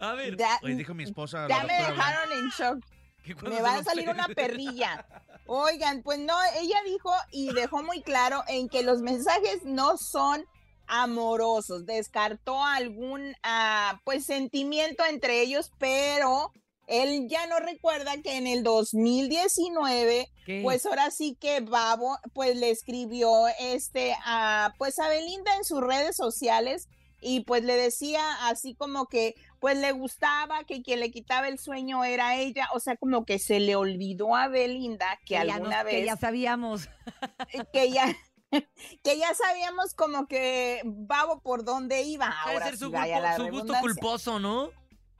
[0.00, 0.36] A ver.
[0.36, 1.46] Ya, Oye, dijo mi esposa.
[1.48, 2.84] ya me dejaron en shock.
[3.22, 5.06] que Me va a salir una perrilla.
[5.46, 10.44] Oigan, pues no, ella dijo y dejó muy claro en que los mensajes no son
[10.86, 11.86] amorosos.
[11.86, 16.52] Descartó algún ah, pues sentimiento entre ellos, pero
[16.86, 20.60] él ya no recuerda que en el 2019 ¿Qué?
[20.62, 25.80] pues ahora sí que Babo pues le escribió este a pues a Belinda en sus
[25.80, 26.88] redes sociales
[27.22, 31.58] y pues le decía así como que pues le gustaba que quien le quitaba el
[31.58, 35.54] sueño era ella, o sea, como que se le olvidó a Belinda que, Que ya
[35.54, 36.88] alguna nos- vez Que ya sabíamos.
[37.72, 38.14] que ya
[39.02, 42.28] que ya sabíamos como que Babo por dónde iba.
[42.44, 44.70] Ahora ser su, sí, vaya culpo- la su gusto culposo, ¿no?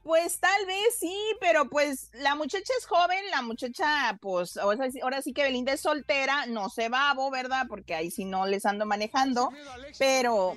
[0.03, 5.33] Pues tal vez sí, pero pues la muchacha es joven, la muchacha, pues ahora sí,
[5.33, 7.65] que Belinda es soltera, no se babo, ¿verdad?
[7.71, 9.51] Porque ahí sí no les ando manejando,
[9.99, 10.55] pero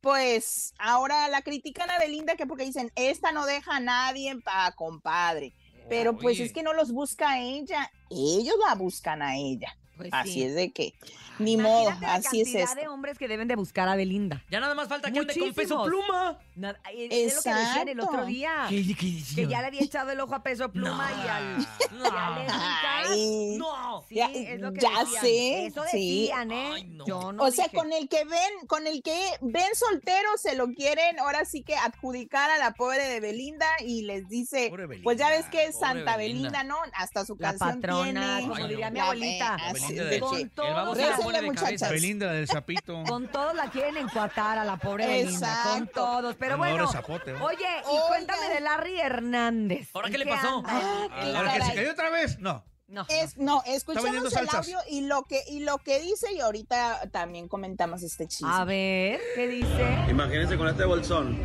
[0.00, 4.72] pues ahora la critican a Belinda que porque dicen, esta no deja a nadie pa'
[4.74, 5.54] compadre,
[5.88, 6.46] pero pues Oye.
[6.46, 9.72] es que no los busca ella, ellos la buscan a ella.
[10.00, 10.42] Pues así sí.
[10.44, 10.94] es de que,
[11.38, 12.74] ni modo, la así es esto.
[12.80, 14.42] de hombres que deben de buscar a Belinda.
[14.50, 16.38] Ya nada más falta que ande con peso pluma.
[16.56, 18.66] Nada- eh, es lo que decían el otro día.
[18.68, 19.34] ¿Qué, qué decían?
[19.36, 21.58] Que ya le había echado el ojo a peso pluma y al.
[21.90, 23.00] y a Lesbica.
[23.08, 24.04] Ay, No.
[24.08, 25.22] Sí, ya, es lo que ya decían.
[25.22, 26.20] sé, Eso sí.
[26.26, 26.70] decían, ¿eh?
[26.74, 27.06] Ay, no.
[27.06, 27.76] Yo no O sea, dije.
[27.76, 31.74] con el que ven, con el que ven soltero, se lo quieren ahora sí que
[31.76, 35.64] adjudicar a la pobre de Belinda y les dice, Pobre Belinda, pues ya ves que
[35.64, 36.50] es Santa Belinda.
[36.50, 36.76] Belinda, ¿no?
[36.94, 38.52] Hasta su La canción patrona, tiene.
[38.54, 38.94] como diría no.
[38.94, 39.56] mi abuelita.
[39.94, 41.88] De de- Con El todos, la, de cabeza.
[41.90, 43.02] Belinda del Zapito.
[43.08, 45.62] con todos la quieren encuatar a la pobre Belinda.
[45.64, 46.36] Con todos.
[46.36, 46.86] Pero bueno.
[46.90, 47.44] zapote, ¿no?
[47.44, 48.02] Oye, y Oiga.
[48.08, 49.88] cuéntame de Larry Hernández.
[49.94, 50.62] ¿Ahora ¿En qué le pasó?
[50.66, 52.38] Ah, qué Ahora que se cayó otra vez.
[52.38, 52.64] No.
[52.88, 53.06] No.
[53.08, 57.46] Es, no, escuchemos el audio y lo que y lo que dice y ahorita también
[57.46, 58.48] comentamos este chisme.
[58.52, 60.04] A ver, ¿qué dice?
[60.08, 61.38] Imagínense con este bolsón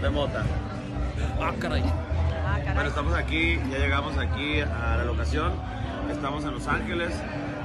[0.00, 0.44] de mota.
[1.40, 1.82] Ah, caray.
[1.84, 5.52] Ah, Bueno, estamos aquí, ya llegamos aquí a la locación.
[6.10, 7.12] Estamos en Los Ángeles.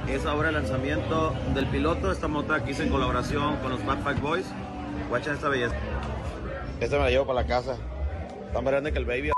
[0.08, 2.12] Es ahora el lanzamiento del piloto.
[2.12, 4.46] Esta mota aquí hice en colaboración con los Bad Pack Boys.
[5.08, 5.74] Guacha esta belleza.
[6.80, 7.76] Esta me la llevo para la casa.
[8.46, 9.32] Está más grande que el baby.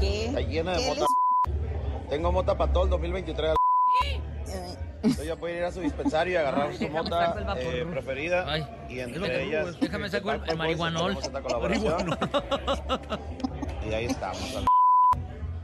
[0.00, 0.26] ¿Qué?
[0.26, 1.06] Está llena de ¿Qué mota.
[2.10, 3.54] Tengo mota para todo el 2023.
[5.04, 8.44] Entonces ya pueden ir a su dispensario y agarrar su mota eh, preferida.
[8.46, 9.80] Ay, y es entre ellas.
[9.80, 11.18] déjame este, saco el- el marihuanol.
[13.88, 14.38] Y ahí estamos.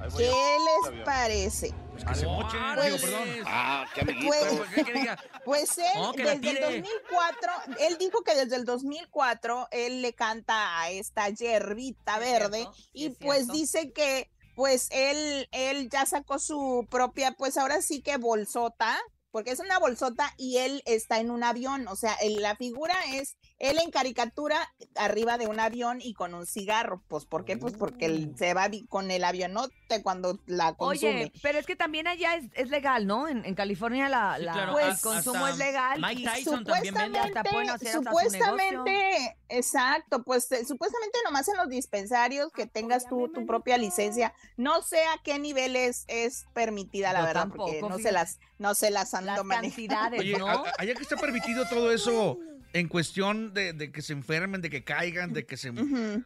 [0.00, 0.56] Ahí ¿Qué
[0.94, 1.74] les parece?
[2.04, 2.60] Pues que se mochen.
[2.62, 2.90] Órale.
[2.90, 3.28] Digo, perdón.
[3.46, 4.28] Ah, qué amiguito.
[4.28, 5.18] Pues, ¿Qué, qué diga?
[5.44, 6.60] Pues él, No, desde el tire.
[6.60, 12.58] 2004, él dijo que desde el 2004 él le canta a esta hierbita Es verde
[12.58, 13.52] cierto, y es pues cierto.
[13.54, 18.98] dice que pues él, él ya sacó su propia, pues ahora sí que bolsota,
[19.30, 22.94] porque es una bolsota y él está en un avión, o sea, el- la figura
[23.12, 24.56] es él en caricatura
[24.94, 27.56] arriba de un avión y con un cigarro, pues ¿por qué?
[27.56, 31.10] Pues porque él se va con el avionote cuando la consume.
[31.24, 33.26] Oye, pero es que también allá es, es legal, ¿no?
[33.26, 36.00] En, en California la, Sí, la- claro, el Pues, consumo es legal.
[36.00, 37.18] Mike y Tyson también vende.
[37.18, 38.30] hasta pueden hacer hasta su negocio.
[38.30, 44.34] supuestamente, exacto, pues eh, supuestamente nomás en los dispensarios que tengas tú tu propia licencia.
[44.56, 48.12] No sé a qué nivel es, es permitida, la Yo verdad, tampoco, porque no se
[48.12, 49.68] las, no se las ando Las manejando.
[49.96, 50.36] cantidades, Oye,
[50.78, 52.38] allá que está permitido todo eso
[52.72, 55.72] en cuestión de, de que se enfermen, de que caigan, de que se...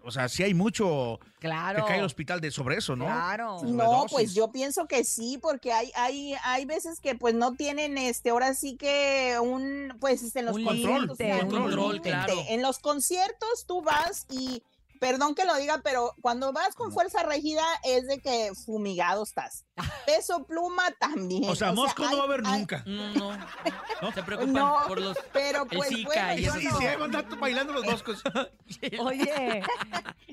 [0.02, 1.82] O sea, sí hay mucho Claro.
[1.84, 3.04] que cae al hospital de sobre eso, ¿no?
[3.04, 3.62] Claro.
[3.64, 7.98] No, pues yo pienso que sí, porque hay, hay, hay veces que pues no tienen
[7.98, 12.10] este, ahora sí que un, pues este, en los Un límite, control, límite.
[12.10, 12.34] claro.
[12.48, 14.62] En los conciertos tú vas y,
[15.02, 19.64] perdón que lo diga, pero cuando vas con fuerza regida es de que fumigado estás.
[20.06, 21.50] Peso pluma también.
[21.50, 22.84] O sea, mosco no hay- va a haber hay- nunca.
[22.86, 24.12] No, no.
[24.12, 25.18] Se preocupan No, por los.
[25.32, 28.22] pero el pues Zika bueno, y no- si hay mandato bailando los moscos.
[29.00, 29.62] Oye,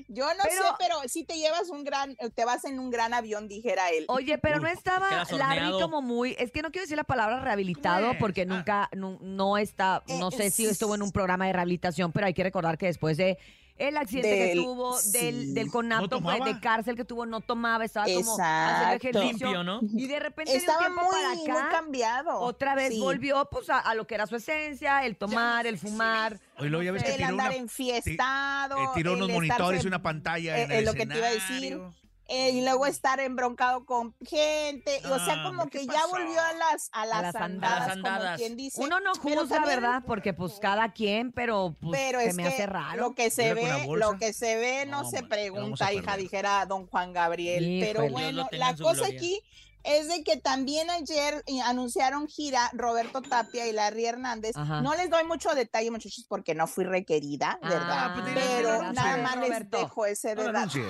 [0.08, 3.12] Yo no Pero- sé, pero si te llevas un gran, te vas en un gran
[3.14, 4.04] avión, dijera él.
[4.08, 8.12] oye, pero no estaba Larry como muy, es que no quiero decir la palabra rehabilitado
[8.18, 11.52] porque nunca, no, no está, no Eh, sé si es- estuvo en un programa de
[11.52, 13.38] rehabilitación, pero hay que recordar que después de
[13.88, 15.52] el accidente que Del- tuvo, del, sí.
[15.54, 18.74] del conato, ¿No de cárcel que tuvo, no tomaba, estaba como Exacto.
[18.74, 19.46] haciendo ejercicio.
[19.48, 19.80] Limpio, ¿no?
[19.82, 22.38] Y de repente de un Estaba tiempo muy, para muy acá, cambiado.
[22.40, 23.00] otra vez Sí.
[23.00, 26.38] volvió pues a, a lo que era su esencia, el tomar, el fumar.
[26.58, 27.56] Oye, luego ya ves que el tiró andar una...
[27.56, 28.76] enfiestado.
[28.76, 31.16] eh, tiró el unos monitores y una pantalla eh, en eh, el lo que te
[31.16, 31.84] iba a escenario.
[31.84, 32.00] decir.
[32.32, 35.00] Eh, y luego estar embroncado con gente.
[35.10, 38.22] o sea, No, como ¿qué que ya volvió a las, a las, las andadas, andadas.
[38.24, 38.80] como quien dice.
[38.80, 40.02] Uno no juzga, también- ¿verdad?
[40.06, 43.00] Porque pues cada quien, pero pues Pero se es me que hace raro.
[43.02, 46.64] lo que se ve, lo que se ve no, No, se pregunta, a hija, dijera
[46.66, 47.80] don Juan Gabriel.
[47.84, 49.16] Pero bueno, la cosa gloria.
[49.18, 49.42] aquí
[49.82, 54.54] es de que también ayer eh, anunciaron gira Roberto Tapia y Larry Hernández.
[54.56, 54.82] Ajá.
[54.82, 57.88] No les doy mucho detalle, muchachos, porque no fui requerida, ¿verdad?
[57.90, 60.58] Ah, pues dile, Pero no nada más les dejo ese No dato.
[60.58, 60.86] anuncies.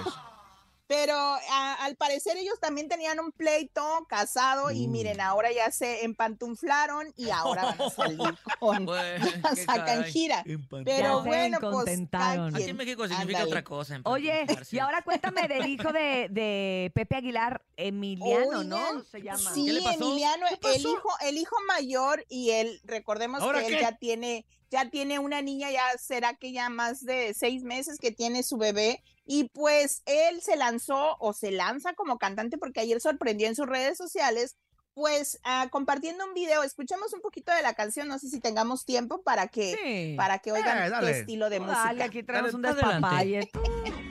[0.91, 6.05] Pero a- al parecer ellos también tenían un pleito casado y miren, ahora ya se
[6.05, 8.19] empantunflaron y ahora van a salir
[8.59, 9.25] con Bueno,
[9.67, 10.43] sacan gira.
[10.69, 14.01] Pero Ya se bueno, pues Aquí en México significa otra cosa.
[14.03, 18.77] Oye, y ahora cuéntame del hijo de, de Pepe Aguilar, Emiliano, ¿no?
[18.77, 19.55] Oigan, Se llama.
[19.55, 19.95] Sí, ¿Qué le pasó?
[20.05, 23.81] Emiliano, ¿Qué el hijo, el hijo mayor y él, recordemos ¿Ahora que él qué?
[23.81, 28.11] ya tiene, ya tiene una niña, ya será que ya más de seis meses que
[28.11, 29.05] tiene su bebé.
[29.33, 33.67] Y pues él se lanzó o se lanza como cantante porque ayer sorprendió en sus
[33.67, 34.57] redes sociales,
[34.93, 36.65] pues ah, compartiendo un video.
[36.65, 40.15] Escuchemos un poquito de la canción, no sé si tengamos tiempo para que, Sí.
[40.17, 41.11] para que oigan Eh, qué dale.
[41.21, 41.85] estilo de música.
[41.85, 43.49] Dale, aquí traemos un despapalle.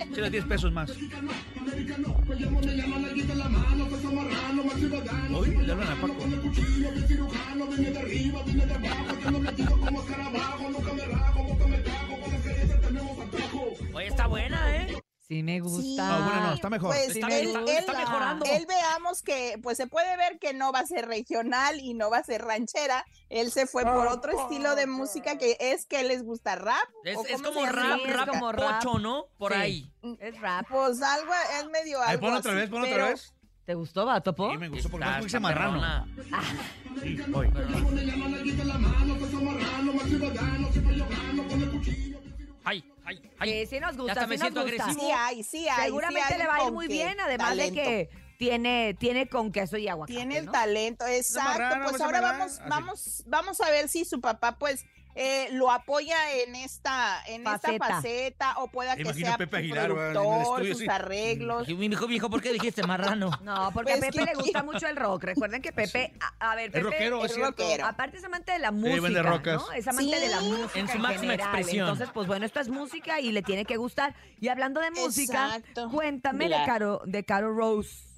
[0.10, 0.90] Échale 10 pesos más.
[5.36, 6.16] Hoy le hablan a Paco.
[13.94, 15.02] Oye, está buena, ¿eh?
[15.30, 15.82] Sí me gusta.
[15.84, 16.90] Sí, No, bueno, no, está mejor.
[16.90, 17.72] Pues Sí él, me él- gusta.
[17.78, 18.46] está mejorando.
[18.48, 22.10] él veamos que, pues se puede ver que no va a ser regional y no
[22.10, 23.06] va a ser ranchera.
[23.30, 26.76] Él se fue por otro estilo de música que es que les gusta rap.
[27.04, 28.82] Es, ¿o es como rap, es rap como rap.
[28.84, 29.26] pocho, ¿no?
[29.38, 29.60] Por Sí.
[29.60, 29.94] ahí.
[30.20, 30.66] Es rap.
[30.68, 33.34] Pues algo, es medio Ahí algo pon otra así, vez, pon otra vez.
[33.66, 34.50] ¿Te gustó, va, Topo?
[34.50, 35.74] Sí, me gustó porque Está- se está marrano.
[35.80, 36.08] perrona.
[37.04, 37.52] Sí, voy.
[37.54, 37.54] Ay,
[43.40, 43.66] ay.
[43.66, 44.84] Sí, sí nos gusta, hasta me sí nos siento gusta.
[44.84, 45.08] agresivo.
[45.08, 45.86] Sí hay, sí hay.
[45.86, 47.76] Seguramente sí hay le va a ir muy bien, además talento.
[47.82, 50.52] de que tiene, tiene con queso y aguacate, Tiene el ¿no?
[50.52, 51.90] talento, exacto.
[51.90, 56.56] pues ahora vamos, vamos, vamos a ver si su papá, pues, eh, lo apoya en
[56.56, 57.74] esta, en Faceta.
[57.74, 60.88] esta faceta, o pueda que Imagino sea a Pepe productor, estudio, sus sí.
[60.90, 61.68] arreglos.
[61.68, 63.32] Y Mi hijo, mi hijo, ¿por qué dijiste marrano?
[63.44, 65.24] No, porque Pues, a Pepe ¿qué le gusta mucho el rock.
[65.24, 67.86] Recuerden que Pepe, a, a ver, Es Pepe rockero, es rockero.
[67.86, 69.62] Aparte es amante de la música, rocas.
[69.62, 69.72] ¿no?
[69.74, 71.40] Es amante de la música En su máxima general.
[71.40, 71.88] expresión.
[71.90, 74.16] Entonces, pues bueno, esto es música y le tiene que gustar.
[74.40, 75.90] Y hablando de música, Exacto.
[75.90, 76.56] cuéntame de.
[76.66, 78.09] Caro, de Caro Rose.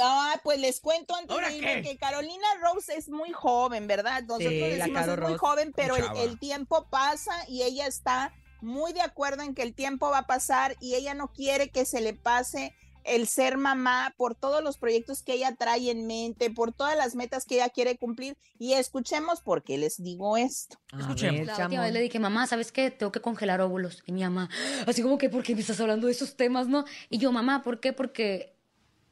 [0.00, 4.22] Ah, pues les cuento antes ¿Ahora de irme que Carolina Rose es muy joven, ¿verdad?
[4.22, 5.38] Nosotros Sí, la decimos Caro es muy Rose.
[5.38, 10.10] joven, pero el, tiempo pasa y ella está muy de acuerdo en que el tiempo
[10.10, 14.34] va a pasar y ella no quiere que se le pase el ser mamá por
[14.34, 17.96] todos los proyectos que ella trae en mente, por todas las metas que ella quiere
[17.96, 18.36] cumplir.
[18.58, 20.78] Y escuchemos por qué les digo esto.
[20.98, 21.46] Escuchemos.
[21.46, 22.90] La última vez le dije, mamá, ¿sabes qué?
[22.90, 24.02] Tengo que congelar óvulos.
[24.06, 24.50] Y mi mamá,
[24.86, 26.84] así como que, ¿por qué me estás hablando de esos temas, no?
[27.08, 27.92] Y yo, mamá, ¿por qué?
[27.92, 28.55] Porque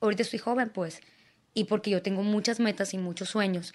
[0.04, 1.00] ahorita estoy joven, pues.
[1.52, 3.74] Y porque yo tengo muchas metas y muchos sueños.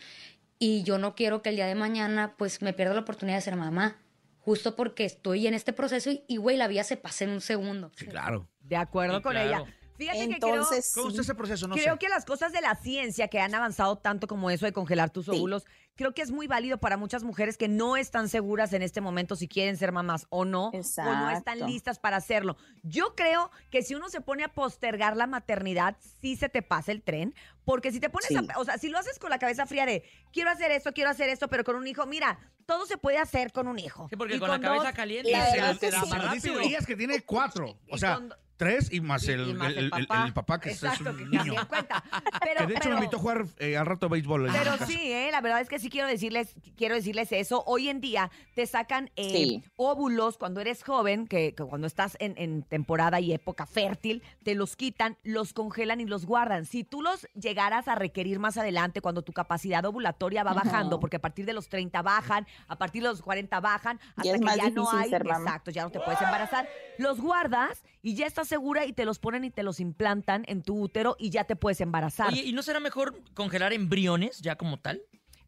[0.58, 3.42] Y yo no quiero que el día de mañana, pues, me pierda la oportunidad de
[3.42, 3.98] ser mamá.
[4.40, 7.92] Justo porque estoy en este proceso y, güey, la vida se pasa en un segundo.
[7.96, 8.50] Sí, claro.
[8.62, 9.48] De acuerdo Sí, con claro.
[9.48, 9.76] ella.
[10.00, 11.68] Fíjate Entonces, ¿Cómo está ese proceso?
[11.68, 12.00] No Creo sé.
[12.00, 15.26] que las cosas de la ciencia que han avanzado tanto como eso de congelar tus
[15.26, 15.32] Sí.
[15.32, 19.02] óvulos, creo que es muy válido para muchas mujeres que no están seguras en este
[19.02, 20.72] momento si quieren ser mamás o no, o
[21.04, 22.56] no están listas para hacerlo.
[22.82, 26.94] Yo creo que si uno se pone a postergar la maternidad, sí se te pasa
[26.94, 27.36] el tren,
[27.66, 28.38] porque si te pones Sí.
[28.38, 31.10] a, o sea, si lo haces con la cabeza fría de quiero hacer esto, quiero
[31.10, 34.08] hacer esto, pero con un hijo, mira, todo se puede hacer con un hijo.
[34.10, 36.10] Sí, porque Y con, la cabeza dos, caliente la se que se la sí.
[36.10, 36.66] más Pero dice rápido.
[36.66, 37.78] Urias que tiene cuatro.
[37.92, 40.26] O sea, con- tres y más y- el, y más el- el el- papá.
[40.28, 41.54] el papá que es- es Exacto, un que niño.
[41.70, 42.04] cuenta.
[42.44, 44.50] Pero, Que de hecho pero- me invitó a jugar eh, al rato béisbol.
[44.52, 45.30] Pero sí, ¿eh?
[45.32, 47.64] la verdad es que sí quiero decirles, quiero decirles eso.
[47.66, 49.64] Hoy en día te sacan eh, Sí.
[49.78, 54.56] óvulos cuando eres joven, que, que cuando estás en, en temporada y época fértil, te
[54.56, 56.66] los quitan, los congelan y los guardan.
[56.66, 60.64] Si tú los llegaras a requerir más adelante, cuando tu capacidad ovulatoria va Ajá.
[60.66, 64.34] bajando, porque a partir de los 30 bajan, a partir de los 40 bajan, hasta
[64.34, 66.68] que más ya no hay, exacto, ya no te puedes embarazar,
[66.98, 70.62] los guardas y ya estás segura y te los ponen y te los implantan en
[70.62, 72.30] tu útero y ya te puedes embarazar.
[72.30, 75.02] Oye, ¿y no será mejor congelar embriones ya como tal?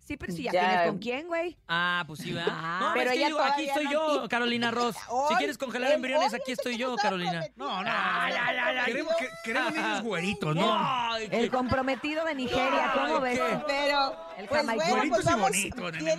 [0.05, 0.59] Sí, pero si ya, Ya.
[0.69, 1.57] tienes con quién, güey.
[1.67, 2.53] Ah, pues sí, ¿verdad?
[2.55, 3.91] Ah, no, pero es que ella digo, aquí todavía estoy no
[4.23, 4.95] yo, Carolina Ross.
[4.95, 7.31] Si Hoy, quieres congelar el- embriones, hoy aquí es estoy yo, Carolina.
[7.31, 7.67] prometido.
[7.67, 7.89] No, no.
[7.93, 8.85] Ay, ay, ay, ay.
[8.85, 10.73] Queremos, que- queremos niños güeritos, ¿no?
[10.77, 13.39] Ay, El comprometido de Nigeria, ¿cómo Ay, ves?
[13.39, 14.61] qué- Pero, El pues
[15.09, 16.15] pues y vamos, bonitos, tiene,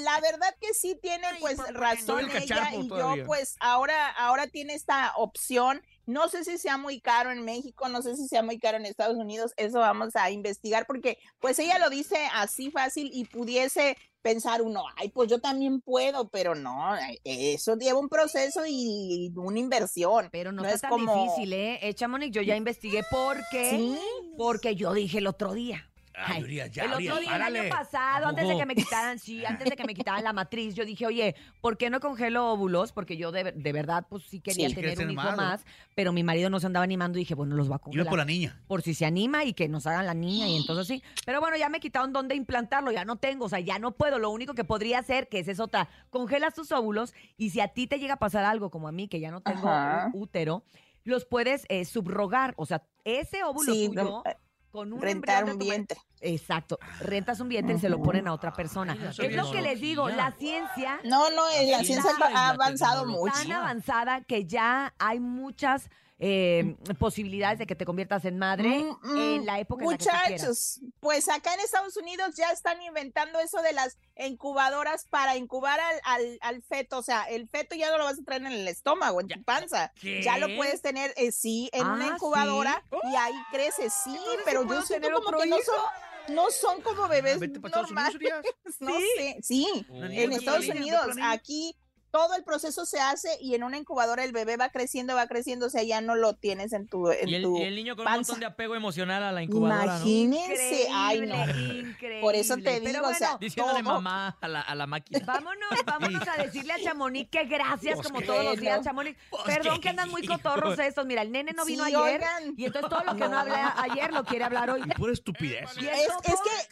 [0.00, 3.22] la verdad que sí tiene pues razón el ella cacharpo y todavía.
[3.22, 5.82] yo pues ahora, ahora tiene esta opción.
[6.06, 8.86] No sé si sea muy caro en México, no sé si sea muy caro en
[8.86, 13.96] Estados Unidos, eso vamos a investigar porque pues ella lo dice así fácil y pudiese
[14.22, 19.58] pensar uno, ay, pues yo también puedo, pero no, eso lleva un proceso y una
[19.58, 20.28] inversión.
[20.32, 21.92] Pero no, No está es tan como- difícil, ¿eh?
[21.94, 23.70] Chamonix, yo ya investigué por qué.
[23.70, 23.98] Sí.
[24.38, 25.90] Porque yo dije el otro día.
[26.16, 27.60] Ay, Ay, Urias, ya, el otro Urias, día, el párale.
[27.60, 30.74] año pasado, antes de que me quitaran, sí, antes de que me quitaran la matriz,
[30.74, 32.92] yo dije, oye, ¿por qué no congelo óvulos?
[32.92, 35.64] Porque yo de, de verdad, pues sí quería Sí, tener quieres un hijo más, más,
[35.96, 38.04] pero mi marido no se andaba animando y dije, bueno, los voy a congelar.
[38.06, 38.62] Iba por la niña.
[38.68, 41.02] por si se anima y que nos hagan la niña y entonces sí.
[41.26, 44.18] Pero bueno, ya me quitaron dónde implantarlo, ya no tengo, o sea, ya no puedo.
[44.20, 47.68] Lo único que podría hacer, que esa es otra, congelas tus óvulos y si a
[47.68, 50.10] ti te llega a pasar algo como a mí, que ya no tengo Ajá.
[50.14, 50.64] ú- útero,
[51.02, 54.36] los puedes eh, subrogar, o sea, ese óvulo Sí, tuyo eh,
[54.74, 56.00] con un rentar un vientre.
[56.20, 58.96] Exacto, rentas un vientre y se lo ponen a otra persona.
[59.00, 62.48] Ay, es lo que les digo, la ciencia No, no, eh, la ciencia la ha
[62.48, 63.32] avanzado mucho.
[63.34, 69.12] tan avanzada que ya hay muchas eh, posibilidades de que te conviertas en madre Mm,
[69.12, 70.30] mm, en la época en la que tú quieras.
[70.30, 75.80] Muchachos, pues acá en Estados Unidos ya están inventando eso de las incubadoras para incubar
[75.80, 76.98] al, al, al feto.
[76.98, 79.42] O sea, el feto ya no lo vas a traer en el estómago, en tu
[79.42, 79.92] panza.
[80.00, 80.22] ¿Qué?
[80.22, 84.62] Ya lo puedes tener, eh, sí, en una Ah, incubadora y ahí crece, sí, pero
[84.62, 87.90] ¿sí yo siento tener como otro que no son, no son como bebés Estados Unidos,
[87.90, 88.16] normales.
[88.80, 91.76] No sé, sí, Una en Estados Unidos, aquí
[92.14, 95.66] todo el proceso se hace y en una incubadora el bebé va creciendo, va creciendo,
[95.66, 97.96] o sea, ya no lo tienes en tu, en Y el, tu y el niño
[97.96, 98.18] con un panza.
[98.34, 100.06] montón de apego emocional a la incubadora, ¿no?
[100.06, 101.34] Imagínense, ay no.
[101.44, 103.94] Increíble, Por eso te digo, o sea, Diciéndole todo.
[103.94, 105.18] mamá a la, a la máquina.
[105.26, 108.84] Vámonos, vámonos a decirle a Chamonix que gracias Pues como qué, todos los días, no.
[108.84, 109.18] Chamonix.
[109.30, 111.04] Pues Perdón qué, que andan muy cotorros estos.
[111.06, 112.54] Mira, el nene no vino Sí, ayer oigan.
[112.56, 113.54] y entonces todo lo que no hablé
[113.90, 114.82] ayer lo quiere hablar hoy.
[114.96, 115.68] Pura estupidez.
[115.80, 116.30] Y Es, que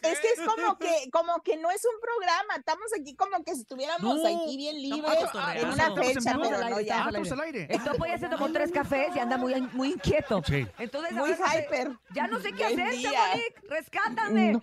[0.09, 3.53] es que es como que como que no es un programa, estamos aquí como que
[3.55, 4.25] si estuviéramos No.
[4.45, 7.03] aquí bien libres Ah, en una fecha, pero no ya.
[7.03, 7.67] Al estamos al aire.
[7.69, 10.41] El topo ya se tomó tres cafés y anda muy, muy inquieto.
[10.45, 10.67] Sí.
[10.77, 11.91] Entonces, Muy ahora se- hyper.
[12.13, 13.01] Ya no sé qué hacer.
[13.01, 13.53] Chamonix.
[13.69, 14.61] Rescátame.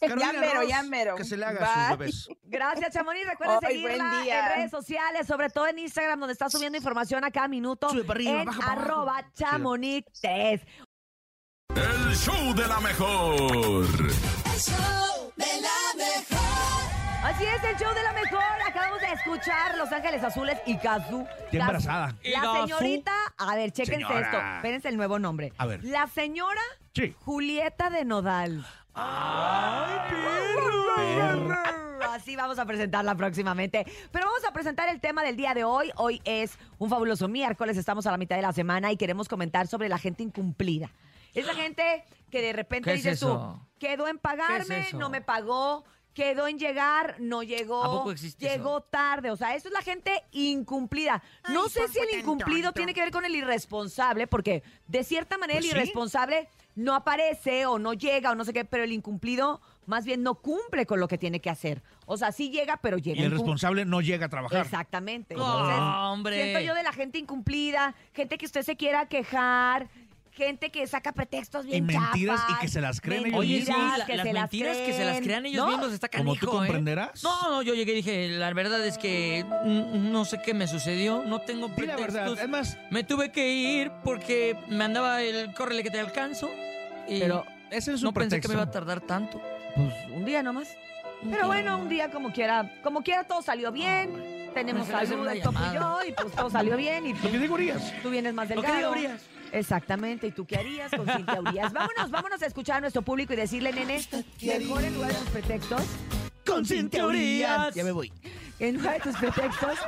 [0.00, 1.14] Carolina ya mero, Ross, ya mero.
[1.16, 1.88] Que se le haga Bye.
[2.12, 2.28] sus bebés.
[2.44, 3.26] Gracias, Chamonix.
[3.26, 7.30] Recuerden buen seguirla en redes sociales, sobre todo en Instagram, donde está subiendo información a
[7.30, 7.90] cada minuto.
[7.90, 10.60] Sube para arriba, en baja para arroba chamonix3.
[11.74, 13.34] El show de la mejor.
[13.34, 15.05] El show.
[17.26, 18.40] Así es, el show de la mejor.
[18.66, 21.26] Acabamos de escuchar Los Ángeles Azules y Kazú.
[21.46, 22.14] Está embarazada.
[22.24, 24.20] La señorita, a ver, chéquense Señora.
[24.20, 24.38] esto.
[24.56, 25.52] Espérense el nuevo nombre.
[25.58, 25.82] A ver.
[25.84, 26.60] La señora
[26.94, 27.14] Sí.
[27.24, 28.64] Julieta de Nodal.
[28.94, 31.56] ¡Ay, perro!
[32.12, 33.84] Así vamos a presentarla próximamente.
[34.12, 35.90] Pero vamos a presentar el tema del día de hoy.
[35.96, 39.66] Hoy es un fabuloso miércoles, estamos a la mitad de la semana y queremos comentar
[39.66, 40.90] sobre la gente incumplida.
[41.34, 43.68] Esa gente que de repente ¿Qué es dices tú, eso?
[43.78, 44.98] quedó en pagarme, ¿Qué es eso?
[44.98, 45.84] no me pagó,
[46.16, 49.30] quedó en llegar, no llegó, ¿A poco existe llegó tarde.
[49.30, 51.22] O sea, eso es la gente incumplida.
[51.50, 55.58] No sé si el incumplido tiene que ver con el irresponsable, porque de cierta manera
[55.58, 55.76] Pues el sí.
[55.76, 60.22] irresponsable no aparece o no llega o no sé qué, pero el incumplido más bien
[60.22, 61.82] no cumple con lo que tiene que hacer.
[62.06, 64.64] O sea, sí llega, pero llega Y el responsable no llega a trabajar.
[64.64, 65.34] Exactamente.
[65.34, 66.42] Entonces, hombre.
[66.42, 69.88] Siento yo de la gente incumplida, gente que usted se quiera quejar,
[70.36, 73.72] gente que saca pretextos Y bien mentiras y que se las creen ellos Oye, sí,
[73.72, 75.70] mentiras la- que las se las mentiras que se las creen, crean ellos ¿no?
[75.72, 76.58] mismos está Como canijo, tú ¿eh?
[76.58, 77.22] comprenderás.
[77.24, 80.68] No, no, yo llegué y dije, la verdad es que mm, no sé qué me
[80.68, 82.14] sucedió, no tengo Di la pretextos.
[82.14, 82.42] verdad.
[82.44, 86.48] Es más, Me tuve que ir porque me andaba el córrele que te alcanzo.
[87.08, 88.48] Y Pero ese es no un pensé que pretexto.
[88.48, 89.40] me iba a tardar tanto.
[89.74, 90.68] Pues un día nomás.
[91.22, 91.82] Pero día bueno, nomás.
[91.84, 94.36] un día como quiera, como quiera todo salió bien.
[94.54, 96.02] Tenemos salud una el topo y llamada.
[96.04, 97.92] yo y pues todo salió bien y Lo que digo, Urias.
[98.02, 98.92] tú vienes más Lo que delgado.
[98.92, 99.22] Urias.
[99.52, 101.72] Exactamente, ¿y tú qué harías con Cintia Urias?
[101.72, 104.00] Vámonos, vámonos a escuchar a nuestro público y decirle, nene,
[104.42, 105.82] mejor en lugar de tus pretextos,
[106.46, 107.74] Con Cintia Urias.
[107.74, 108.10] Ya me voy.
[108.58, 109.78] en lugar de tus pretextos,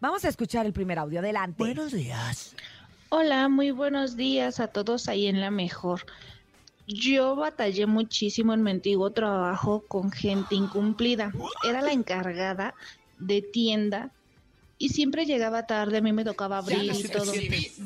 [0.00, 1.20] Vamos a escuchar el primer audio.
[1.20, 1.56] Adelante.
[1.58, 2.56] Buenos días.
[3.10, 6.04] Hola, muy buenos días a todos ahí en la mejor.
[6.92, 11.32] Yo batallé muchísimo en mi antiguo trabajo con gente incumplida.
[11.62, 12.74] Era la encargada
[13.18, 14.12] de tienda
[14.76, 17.32] y siempre llegaba tarde, a mí me tocaba abrir y todo.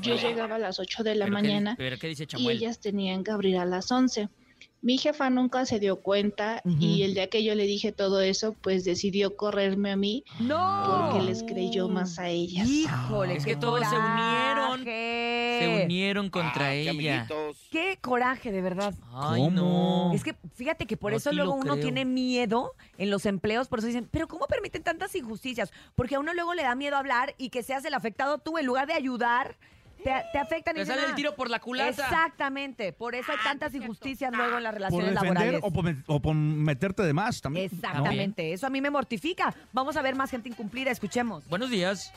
[0.00, 2.48] Yo llegaba a las 8 de la ¿Pero qué di- mañana ¿Pero qué dice y
[2.50, 4.28] ellas tenían que abrir a las 11.
[4.84, 8.54] Mi jefa nunca se dio cuenta y el día que yo le dije todo eso,
[8.60, 11.08] pues decidió correrme a mí ¡No!
[11.10, 12.68] porque les creyó más a ellas.
[12.68, 14.84] Híjole, Es qué que todos se unieron.
[14.84, 17.26] Se unieron contra ella.
[17.70, 18.92] Qué coraje, de verdad.
[19.10, 20.12] Ay, no.
[20.12, 21.76] Es que fíjate que por No, eso sí luego uno creo.
[21.82, 25.72] tiene miedo en los empleos, por eso dicen, pero ¿cómo permiten tantas injusticias?
[25.94, 28.66] Porque a uno luego le da miedo hablar y que seas el afectado tú en
[28.66, 29.56] lugar de ayudar.
[30.04, 31.14] Te, te afectan y Te sale el "Ah".
[31.14, 31.88] tiro por la culata.
[31.90, 35.60] Exactamente, por eso hay tantas injusticias luego en las Por relaciones defender laborales.
[35.64, 37.70] o por, o por meterte de más también.
[37.72, 39.54] Exactamente, eso a mí me mortifica.
[39.72, 41.48] Vamos a ver más gente incumplida, escuchemos.
[41.48, 42.12] Buenos días.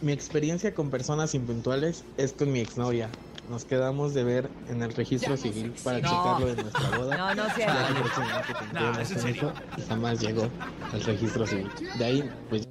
[0.00, 3.10] Mi experiencia con personas impuntuales es con mi exnovia.
[3.50, 6.08] Nos quedamos de ver en el registro civil para No.
[6.08, 7.16] checarlo de nuestra boda.
[7.18, 7.74] No, no cierto.
[8.00, 9.34] Próximamente No, tendríamos es en serio.
[9.36, 10.48] hijo Y jamás llegó
[10.92, 11.68] al registro civil.
[11.98, 12.66] De ahí, pues.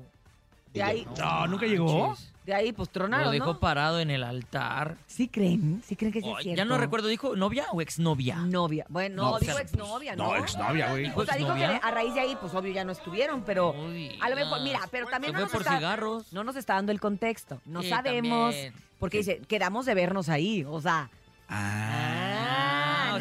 [0.73, 2.15] De ahí, No, nunca llegó.
[2.49, 3.59] De ahí pues Lo tronaron, dejó ¿no?
[3.59, 4.97] parado en el altar.
[5.07, 5.81] ¿Sí creen?
[5.85, 6.57] ¿Sí creen que sí es Ay, cierto?
[6.57, 8.35] ya no recuerdo, ¿dijo novia o exnovia?
[8.37, 8.85] Novia.
[8.89, 10.25] Bueno, no, dijo o sea, exnovia, ¿no?
[10.27, 11.11] No, exnovia, güey.
[11.15, 14.17] O sea, dijo que a raíz de ahí, pues obvio ya no estuvieron, pero Uy,
[14.21, 16.33] a lo mejor, mira, pero también Se no fue nos, por está, cigarros.
[16.33, 17.61] no nos está dando el contexto.
[17.65, 18.73] No Sí, sabemos, también.
[18.99, 21.09] porque dice, quedamos de vernos ahí, o sea.
[21.47, 22.28] Ah,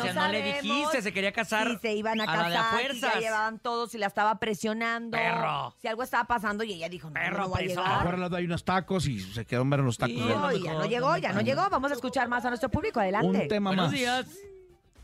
[0.00, 2.56] o sea, no le dijiste, se quería casar Si se iban a a la de
[2.56, 3.20] a casar, si ya fuerzas.
[3.22, 5.16] llevaban todos, si la estaba presionando.
[5.16, 5.74] Perro.
[5.80, 7.86] Si algo estaba pasando y ella dijo, no, Perro no voy a llegar.
[8.06, 10.16] Ahora le doy unos tacos y se quedó en ver los tacos.
[10.16, 10.52] No, ¿verdad?
[10.52, 11.68] y ya no llegó, ya no llegó.
[11.70, 13.00] Vamos a escuchar más a nuestro público.
[13.00, 13.26] Adelante.
[13.42, 13.92] Un tema Buenos más.
[13.94, 14.26] días.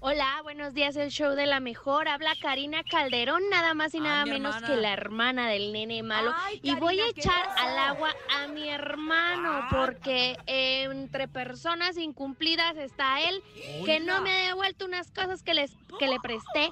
[0.07, 2.09] Hola, buenos días, el show de la mejor.
[2.09, 4.74] Habla Karina Calderón, nada más y nada mi menos hermana.
[4.74, 6.30] que la hermana del nene malo.
[6.42, 11.26] Ay, y voy a Karina, ¿qué echar al agua a mi hermano porque eh, entre
[11.26, 13.42] personas incumplidas está él,
[13.86, 16.70] que no me ha devuelto unas cosas que, les, que le presté.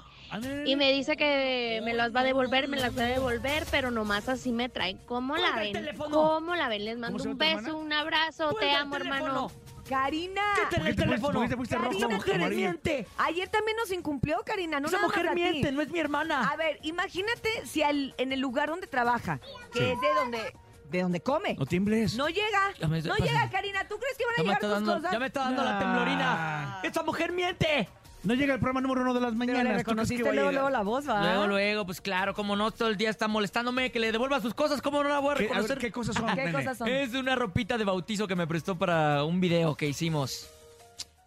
[0.67, 3.89] Y me dice que me las va a devolver, me las va a devolver, pero
[3.89, 4.95] nomás así me trae.
[5.07, 5.97] ¿Cómo la ven?
[5.97, 6.85] ¿Cómo la ven?
[6.85, 9.51] Les mando un beso, un abrazo, te amo, hermano.
[9.93, 10.41] Karina.
[10.55, 11.33] Quítale el te fuiste- teléfono.
[11.33, 12.59] por qué te fuiste rojo, Esa mujer amarillo?
[12.61, 13.07] miente.
[13.17, 14.79] Ayer también nos incumplió, Karina.
[14.79, 15.41] No Esa nada mujer más a ti.
[15.41, 16.49] miente, no es mi hermana.
[16.49, 19.39] A ver, imagínate si al- en el lugar donde trabaja,
[19.71, 19.85] que Sí.
[19.85, 20.53] es de donde,
[20.89, 22.15] de donde come, No tiembles.
[22.15, 22.73] no llega.
[22.79, 23.87] Ya me- no pasa- llega, Karina.
[23.87, 25.11] ¿Tú crees que van a Ya me, llegar está tus dando, cosas?
[25.11, 26.79] ya me está dando la temblorina.
[26.83, 27.89] ¡Esa mujer miente!
[28.23, 29.63] No llega el programa número uno de las Pero mañanas.
[29.63, 31.21] le ¿tú crees que reconociste luego, luego la voz, ¿va?
[31.23, 34.53] Luego, luego, pues claro, como no todo el día está molestándome que le devuelva sus
[34.53, 35.77] cosas, ¿cómo no la voy a ¿Qué, a ver, reconocer?
[35.79, 36.87] ¿Qué cosas son, ¿Qué cosas son?
[36.87, 40.49] Es una ropita de bautizo que me prestó para un video que hicimos.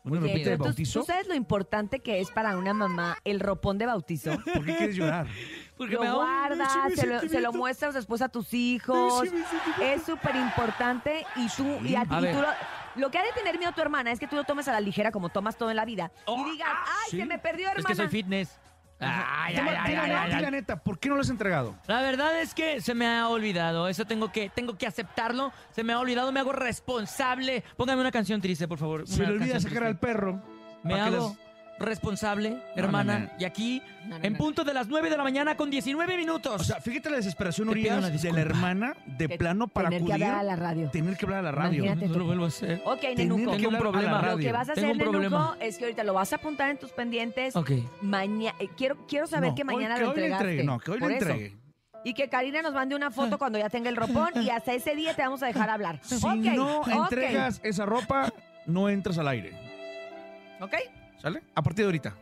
[0.05, 1.01] ¿Una ropita de tú- bautizo?
[1.01, 4.30] ¿Tú sabes lo importante que es para una mamá el ropón de bautizo?
[4.55, 5.26] ¿Por qué quieres llorar?
[5.76, 9.28] Porque lo me da un- guardas, se lo, se lo muestras después a tus hijos.
[9.82, 12.49] Es súper importante y tú, y a ti, y tú lo,
[12.97, 14.80] lo que ha de tener miedo tu hermana es que tú lo tomes a la
[14.80, 17.16] ligera como tomas todo en la vida Oh, y digas, ay, ¿sí?
[17.18, 17.88] se me perdió, Es hermana.
[17.88, 18.59] que soy fitness.
[18.99, 20.51] Ay, ay, ay, ay, la- ay, ay.
[20.51, 21.74] neta, ¿por qué no lo has entregado?
[21.86, 23.88] La verdad es que se me ha olvidado.
[23.88, 25.53] Eso tengo que, tengo que aceptarlo.
[25.72, 27.62] Se me ha olvidado, me hago responsable.
[27.76, 29.07] Póngame una canción triste, por favor.
[29.07, 30.42] Se le olvida sacar al perro.
[30.82, 31.45] Me hago las-
[31.78, 33.18] responsable, hermana.
[33.18, 33.30] no, no.
[33.38, 36.60] Y aquí, No, no, en punto de las 9 de la mañana con 19 minutos.
[36.60, 40.12] O sea, fíjate la desesperación, Urias, de la hermana de Que plano para tener que
[40.12, 40.24] acudir.
[40.26, 40.90] hablar a la radio.
[40.90, 41.84] Tener que hablar a la radio.
[41.84, 42.18] Imagínate no tú.
[42.20, 42.82] lo vuelvo a hacer.
[42.84, 43.50] Ok, Tener Nenuco.
[43.52, 44.12] que Tengo un problema.
[44.12, 44.38] Lo radio.
[44.38, 45.56] que vas a Tengo hacer, un Nenuco, problema.
[45.60, 47.56] es que ahorita lo vas a apuntar en tus pendientes.
[47.56, 47.70] Ok.
[48.02, 50.44] Mañana, quiero, quiero saber No, que hoy- mañana que lo hoy le entregaste.
[50.50, 51.08] entregue, no, que hoy eso.
[51.10, 51.56] entregue.
[52.04, 54.94] Y que Karina nos mande una foto cuando ya tenga el ropón y hasta ese
[54.94, 55.98] día te vamos a dejar hablar.
[56.02, 58.32] Si Ok, no entregas esa ropa,
[58.64, 59.52] no entras al aire.
[60.60, 60.74] ¿Ok?
[61.26, 61.42] ¿Sale?
[61.56, 62.14] A partir de ahorita.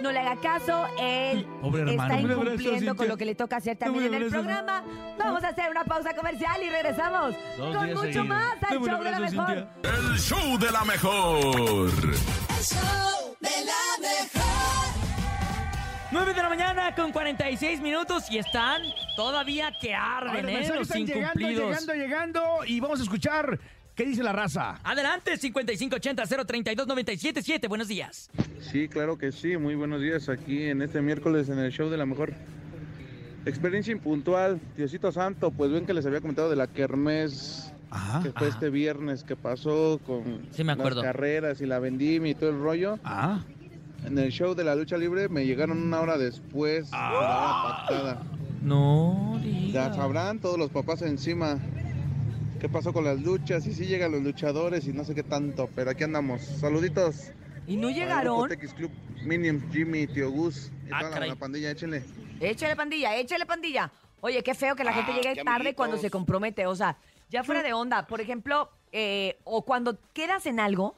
[0.01, 2.03] No le haga caso, él Pobre hermano.
[2.03, 3.07] está Un abrazo, incumpliendo con Cintia.
[3.07, 4.43] lo que le toca hacer también en el abrazo.
[4.43, 4.83] programa.
[5.17, 8.27] Vamos a hacer una pausa comercial y regresamos Dos con días mucho seguidos.
[8.27, 9.47] más al Dame un show de la abrazo, mejor.
[9.47, 9.91] Cintia.
[9.91, 12.03] El show de la mejor.
[12.05, 14.45] El show de la mejor.
[16.11, 18.81] 9 de la mañana con 46 minutos y están
[19.17, 20.55] todavía que Ahora, arden, los ¿eh?
[20.55, 21.65] mensajes Los están llegando, incumplidos.
[21.65, 22.65] llegando, llegando.
[22.65, 23.59] Y vamos a escuchar
[23.95, 24.79] qué dice la raza.
[24.83, 27.67] Adelante, 5580-032-977.
[27.69, 28.29] Buenos días.
[28.59, 29.57] Sí, claro que sí.
[29.57, 32.33] Muy buenos días aquí en este miércoles en el show de la mejor.
[33.45, 38.23] Experiencia impuntual, Diosito Santo, pues ven que les había comentado de la kermés Ajá.
[38.23, 38.55] que fue Ajá.
[38.55, 41.03] este viernes que pasó con Sí, me acuerdo.
[41.03, 42.97] las carreras y la vendimia y todo el rollo.
[43.03, 43.41] Ah.
[44.03, 47.77] En el show de la lucha libre me llegaron una hora después de la hora
[47.77, 48.23] pactada.
[48.63, 49.93] No, Ya diga.
[49.93, 51.59] sabrán todos los papás encima
[52.59, 55.69] qué pasó con las luchas y si llegan los luchadores y no sé qué tanto,
[55.75, 56.41] pero aquí andamos.
[56.41, 57.31] Saluditos.
[57.67, 58.47] ¿Y no llegaron?
[58.49, 58.91] Club,
[59.23, 62.03] Minions, Jimmy, Tío Gus y Ah, toda la- pandilla, échenle.
[62.39, 63.91] Échale pandilla, échale pandilla.
[64.21, 65.75] Oye, qué feo que la gente Ah, llegue qué tarde amiguitos.
[65.75, 66.65] cuando se compromete.
[66.67, 66.97] O sea,
[67.29, 68.05] ya fuera de onda.
[68.07, 70.95] Por ejemplo, eh, o cuando quedas en algo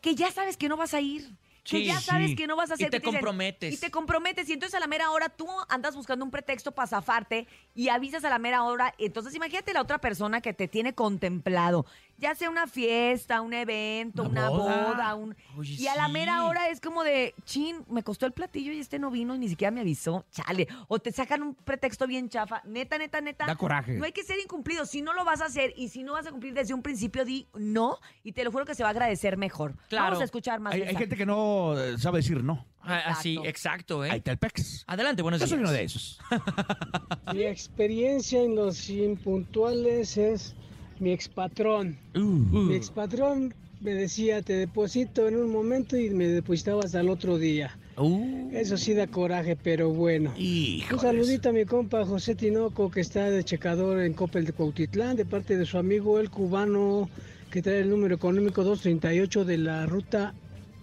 [0.00, 1.28] que ya sabes que no vas a ir.
[1.64, 2.36] Que Sí, ya sabes sí.
[2.36, 2.90] que no vas a Y hacer.
[2.90, 3.72] te que dicen- comprometes.
[3.72, 4.48] Y te comprometes.
[4.50, 8.22] Y entonces a la mera hora tú andas buscando un pretexto para zafarte y avisas
[8.24, 8.94] a la mera hora.
[8.98, 11.86] Entonces imagínate la otra persona que te tiene contemplado.
[12.18, 14.86] Ya sea una fiesta, un evento, Una una, boda.
[14.86, 15.14] boda.
[15.14, 15.36] un...
[15.56, 16.12] Oye, y a la sí.
[16.12, 19.38] mera hora es como de, chin, me costó el platillo y este no vino y
[19.38, 20.24] ni siquiera me avisó.
[20.30, 20.68] Chale.
[20.88, 22.62] O te sacan un pretexto bien chafa.
[22.64, 23.46] Neta, neta, neta.
[23.46, 23.94] Da coraje.
[23.94, 24.86] No hay que ser incumplido.
[24.86, 27.24] Si no lo vas a hacer y si no vas a cumplir desde un principio,
[27.24, 27.98] di no.
[28.22, 29.74] Y te lo juro que se va a agradecer mejor.
[29.88, 30.06] Claro.
[30.06, 30.74] Vamos a escuchar más.
[30.74, 32.64] Hay, gente que no eh, sabe decir no.
[32.86, 34.16] Ah, Así, exacto, Ahí ¿eh?
[34.16, 34.84] está el pex.
[34.86, 35.50] Adelante, buenos Yo días.
[35.56, 36.20] soy uno de esos.
[37.32, 40.54] Mi experiencia en los impuntuales es
[41.00, 41.96] mi expatrón.
[42.14, 42.20] Uh.
[42.20, 47.38] Mi expatrón me decía, te deposito en un momento y me depositaba hasta el otro
[47.38, 47.76] día.
[47.96, 50.34] Uh, Eso sí da coraje, pero bueno.
[50.36, 55.16] Un saludito a mi compa José Tinoco, que está de checador en Coppel de Cuautitlán,
[55.16, 57.08] de parte de su amigo el cubano,
[57.50, 60.34] que trae el número económico 238 de la ruta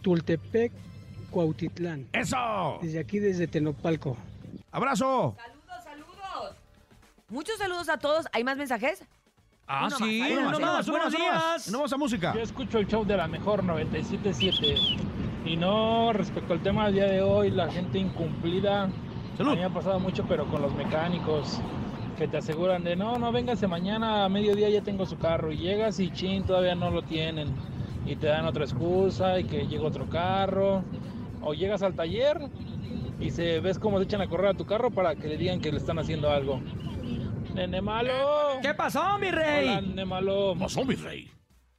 [0.03, 0.71] Tultepec,
[1.31, 2.07] Cuautitlán.
[2.13, 2.79] ¡Eso!
[2.81, 4.15] Desde aquí, desde Tenopalco.
[4.71, 5.35] ¡Abrazo!
[5.37, 6.55] Saludos, saludos.
[7.29, 8.27] Muchos saludos a todos.
[8.31, 9.03] ¿Hay más mensajes?
[9.67, 10.19] Ah, Uno sí.
[10.19, 10.59] más, hay uno uno más.
[10.59, 11.43] más, uno Buenos más, uno más.
[11.65, 11.71] días.
[11.71, 12.33] No vamos a música.
[12.33, 14.97] Yo escucho el show de la mejor 97.7.
[15.45, 18.83] Y no, respecto al tema del día de hoy, la gente incumplida.
[18.83, 21.59] A mí me ha pasado mucho, pero con los mecánicos
[22.17, 25.51] que te aseguran de no, no, véngase mañana a mediodía ya tengo su carro.
[25.51, 27.47] Y llegas y chin, todavía no lo tienen.
[28.05, 30.83] Y te dan otra excusa y que llega otro carro.
[31.41, 32.39] O llegas al taller
[33.19, 35.59] y se ves cómo se echan a correr a tu carro para que le digan
[35.61, 36.59] que le están haciendo algo.
[37.53, 38.59] Nene malo.
[38.61, 39.67] ¿Qué pasó, mi rey?
[39.67, 40.55] Hola, nene malo.
[40.57, 41.29] pasó, mi rey?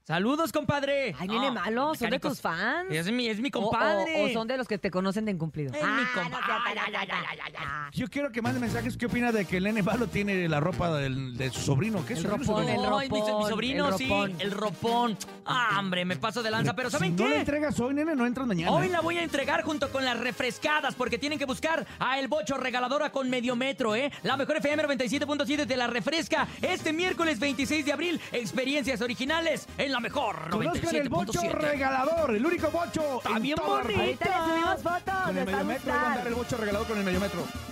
[0.05, 1.15] Saludos, compadre.
[1.17, 2.91] Ay, nene Ah, malo, son de tus fans.
[2.91, 4.25] Es mi, es mi O- o- compadre.
[4.25, 5.73] O, son de los que te conocen de incumplido.
[5.73, 7.65] Es Ah, mi ay, ay, ay, ay, ay.
[7.93, 8.97] Yo quiero que mande mensajes.
[8.97, 12.05] ¿Qué opina de que el nene malo tiene la ropa del- de su sobrino?
[12.05, 12.45] ¿Qué es El sobrino?
[12.49, 12.99] ropón, sobrino?
[13.01, 14.35] el Ay, mi, sobrino, el sí, ropón.
[14.41, 15.19] el ropón.
[15.47, 17.23] Ah, hombre, me paso de lanza, pero ¿saben si qué?
[17.23, 18.73] no le entregas hoy, nene, no entras mañana.
[18.73, 22.27] Hoy la voy a entregar junto con las refrescadas porque tienen que buscar a El
[22.27, 24.11] Bocho Regaladora con medio metro, ¿eh?
[24.25, 28.21] La mejor FM 97.7 te la refresca este miércoles 26 de abril.
[28.33, 31.53] Experiencias originales en la mejor Conozcan el bocho 97.7.
[31.53, 33.19] regalador, el único bocho.
[33.19, 34.01] Está en bien toda la bonito.
[34.01, 34.35] República.
[34.35, 35.15] Ahorita le subimos fotos.
[35.25, 37.72] Con el les va a andar el bocho regalador con el medio metro.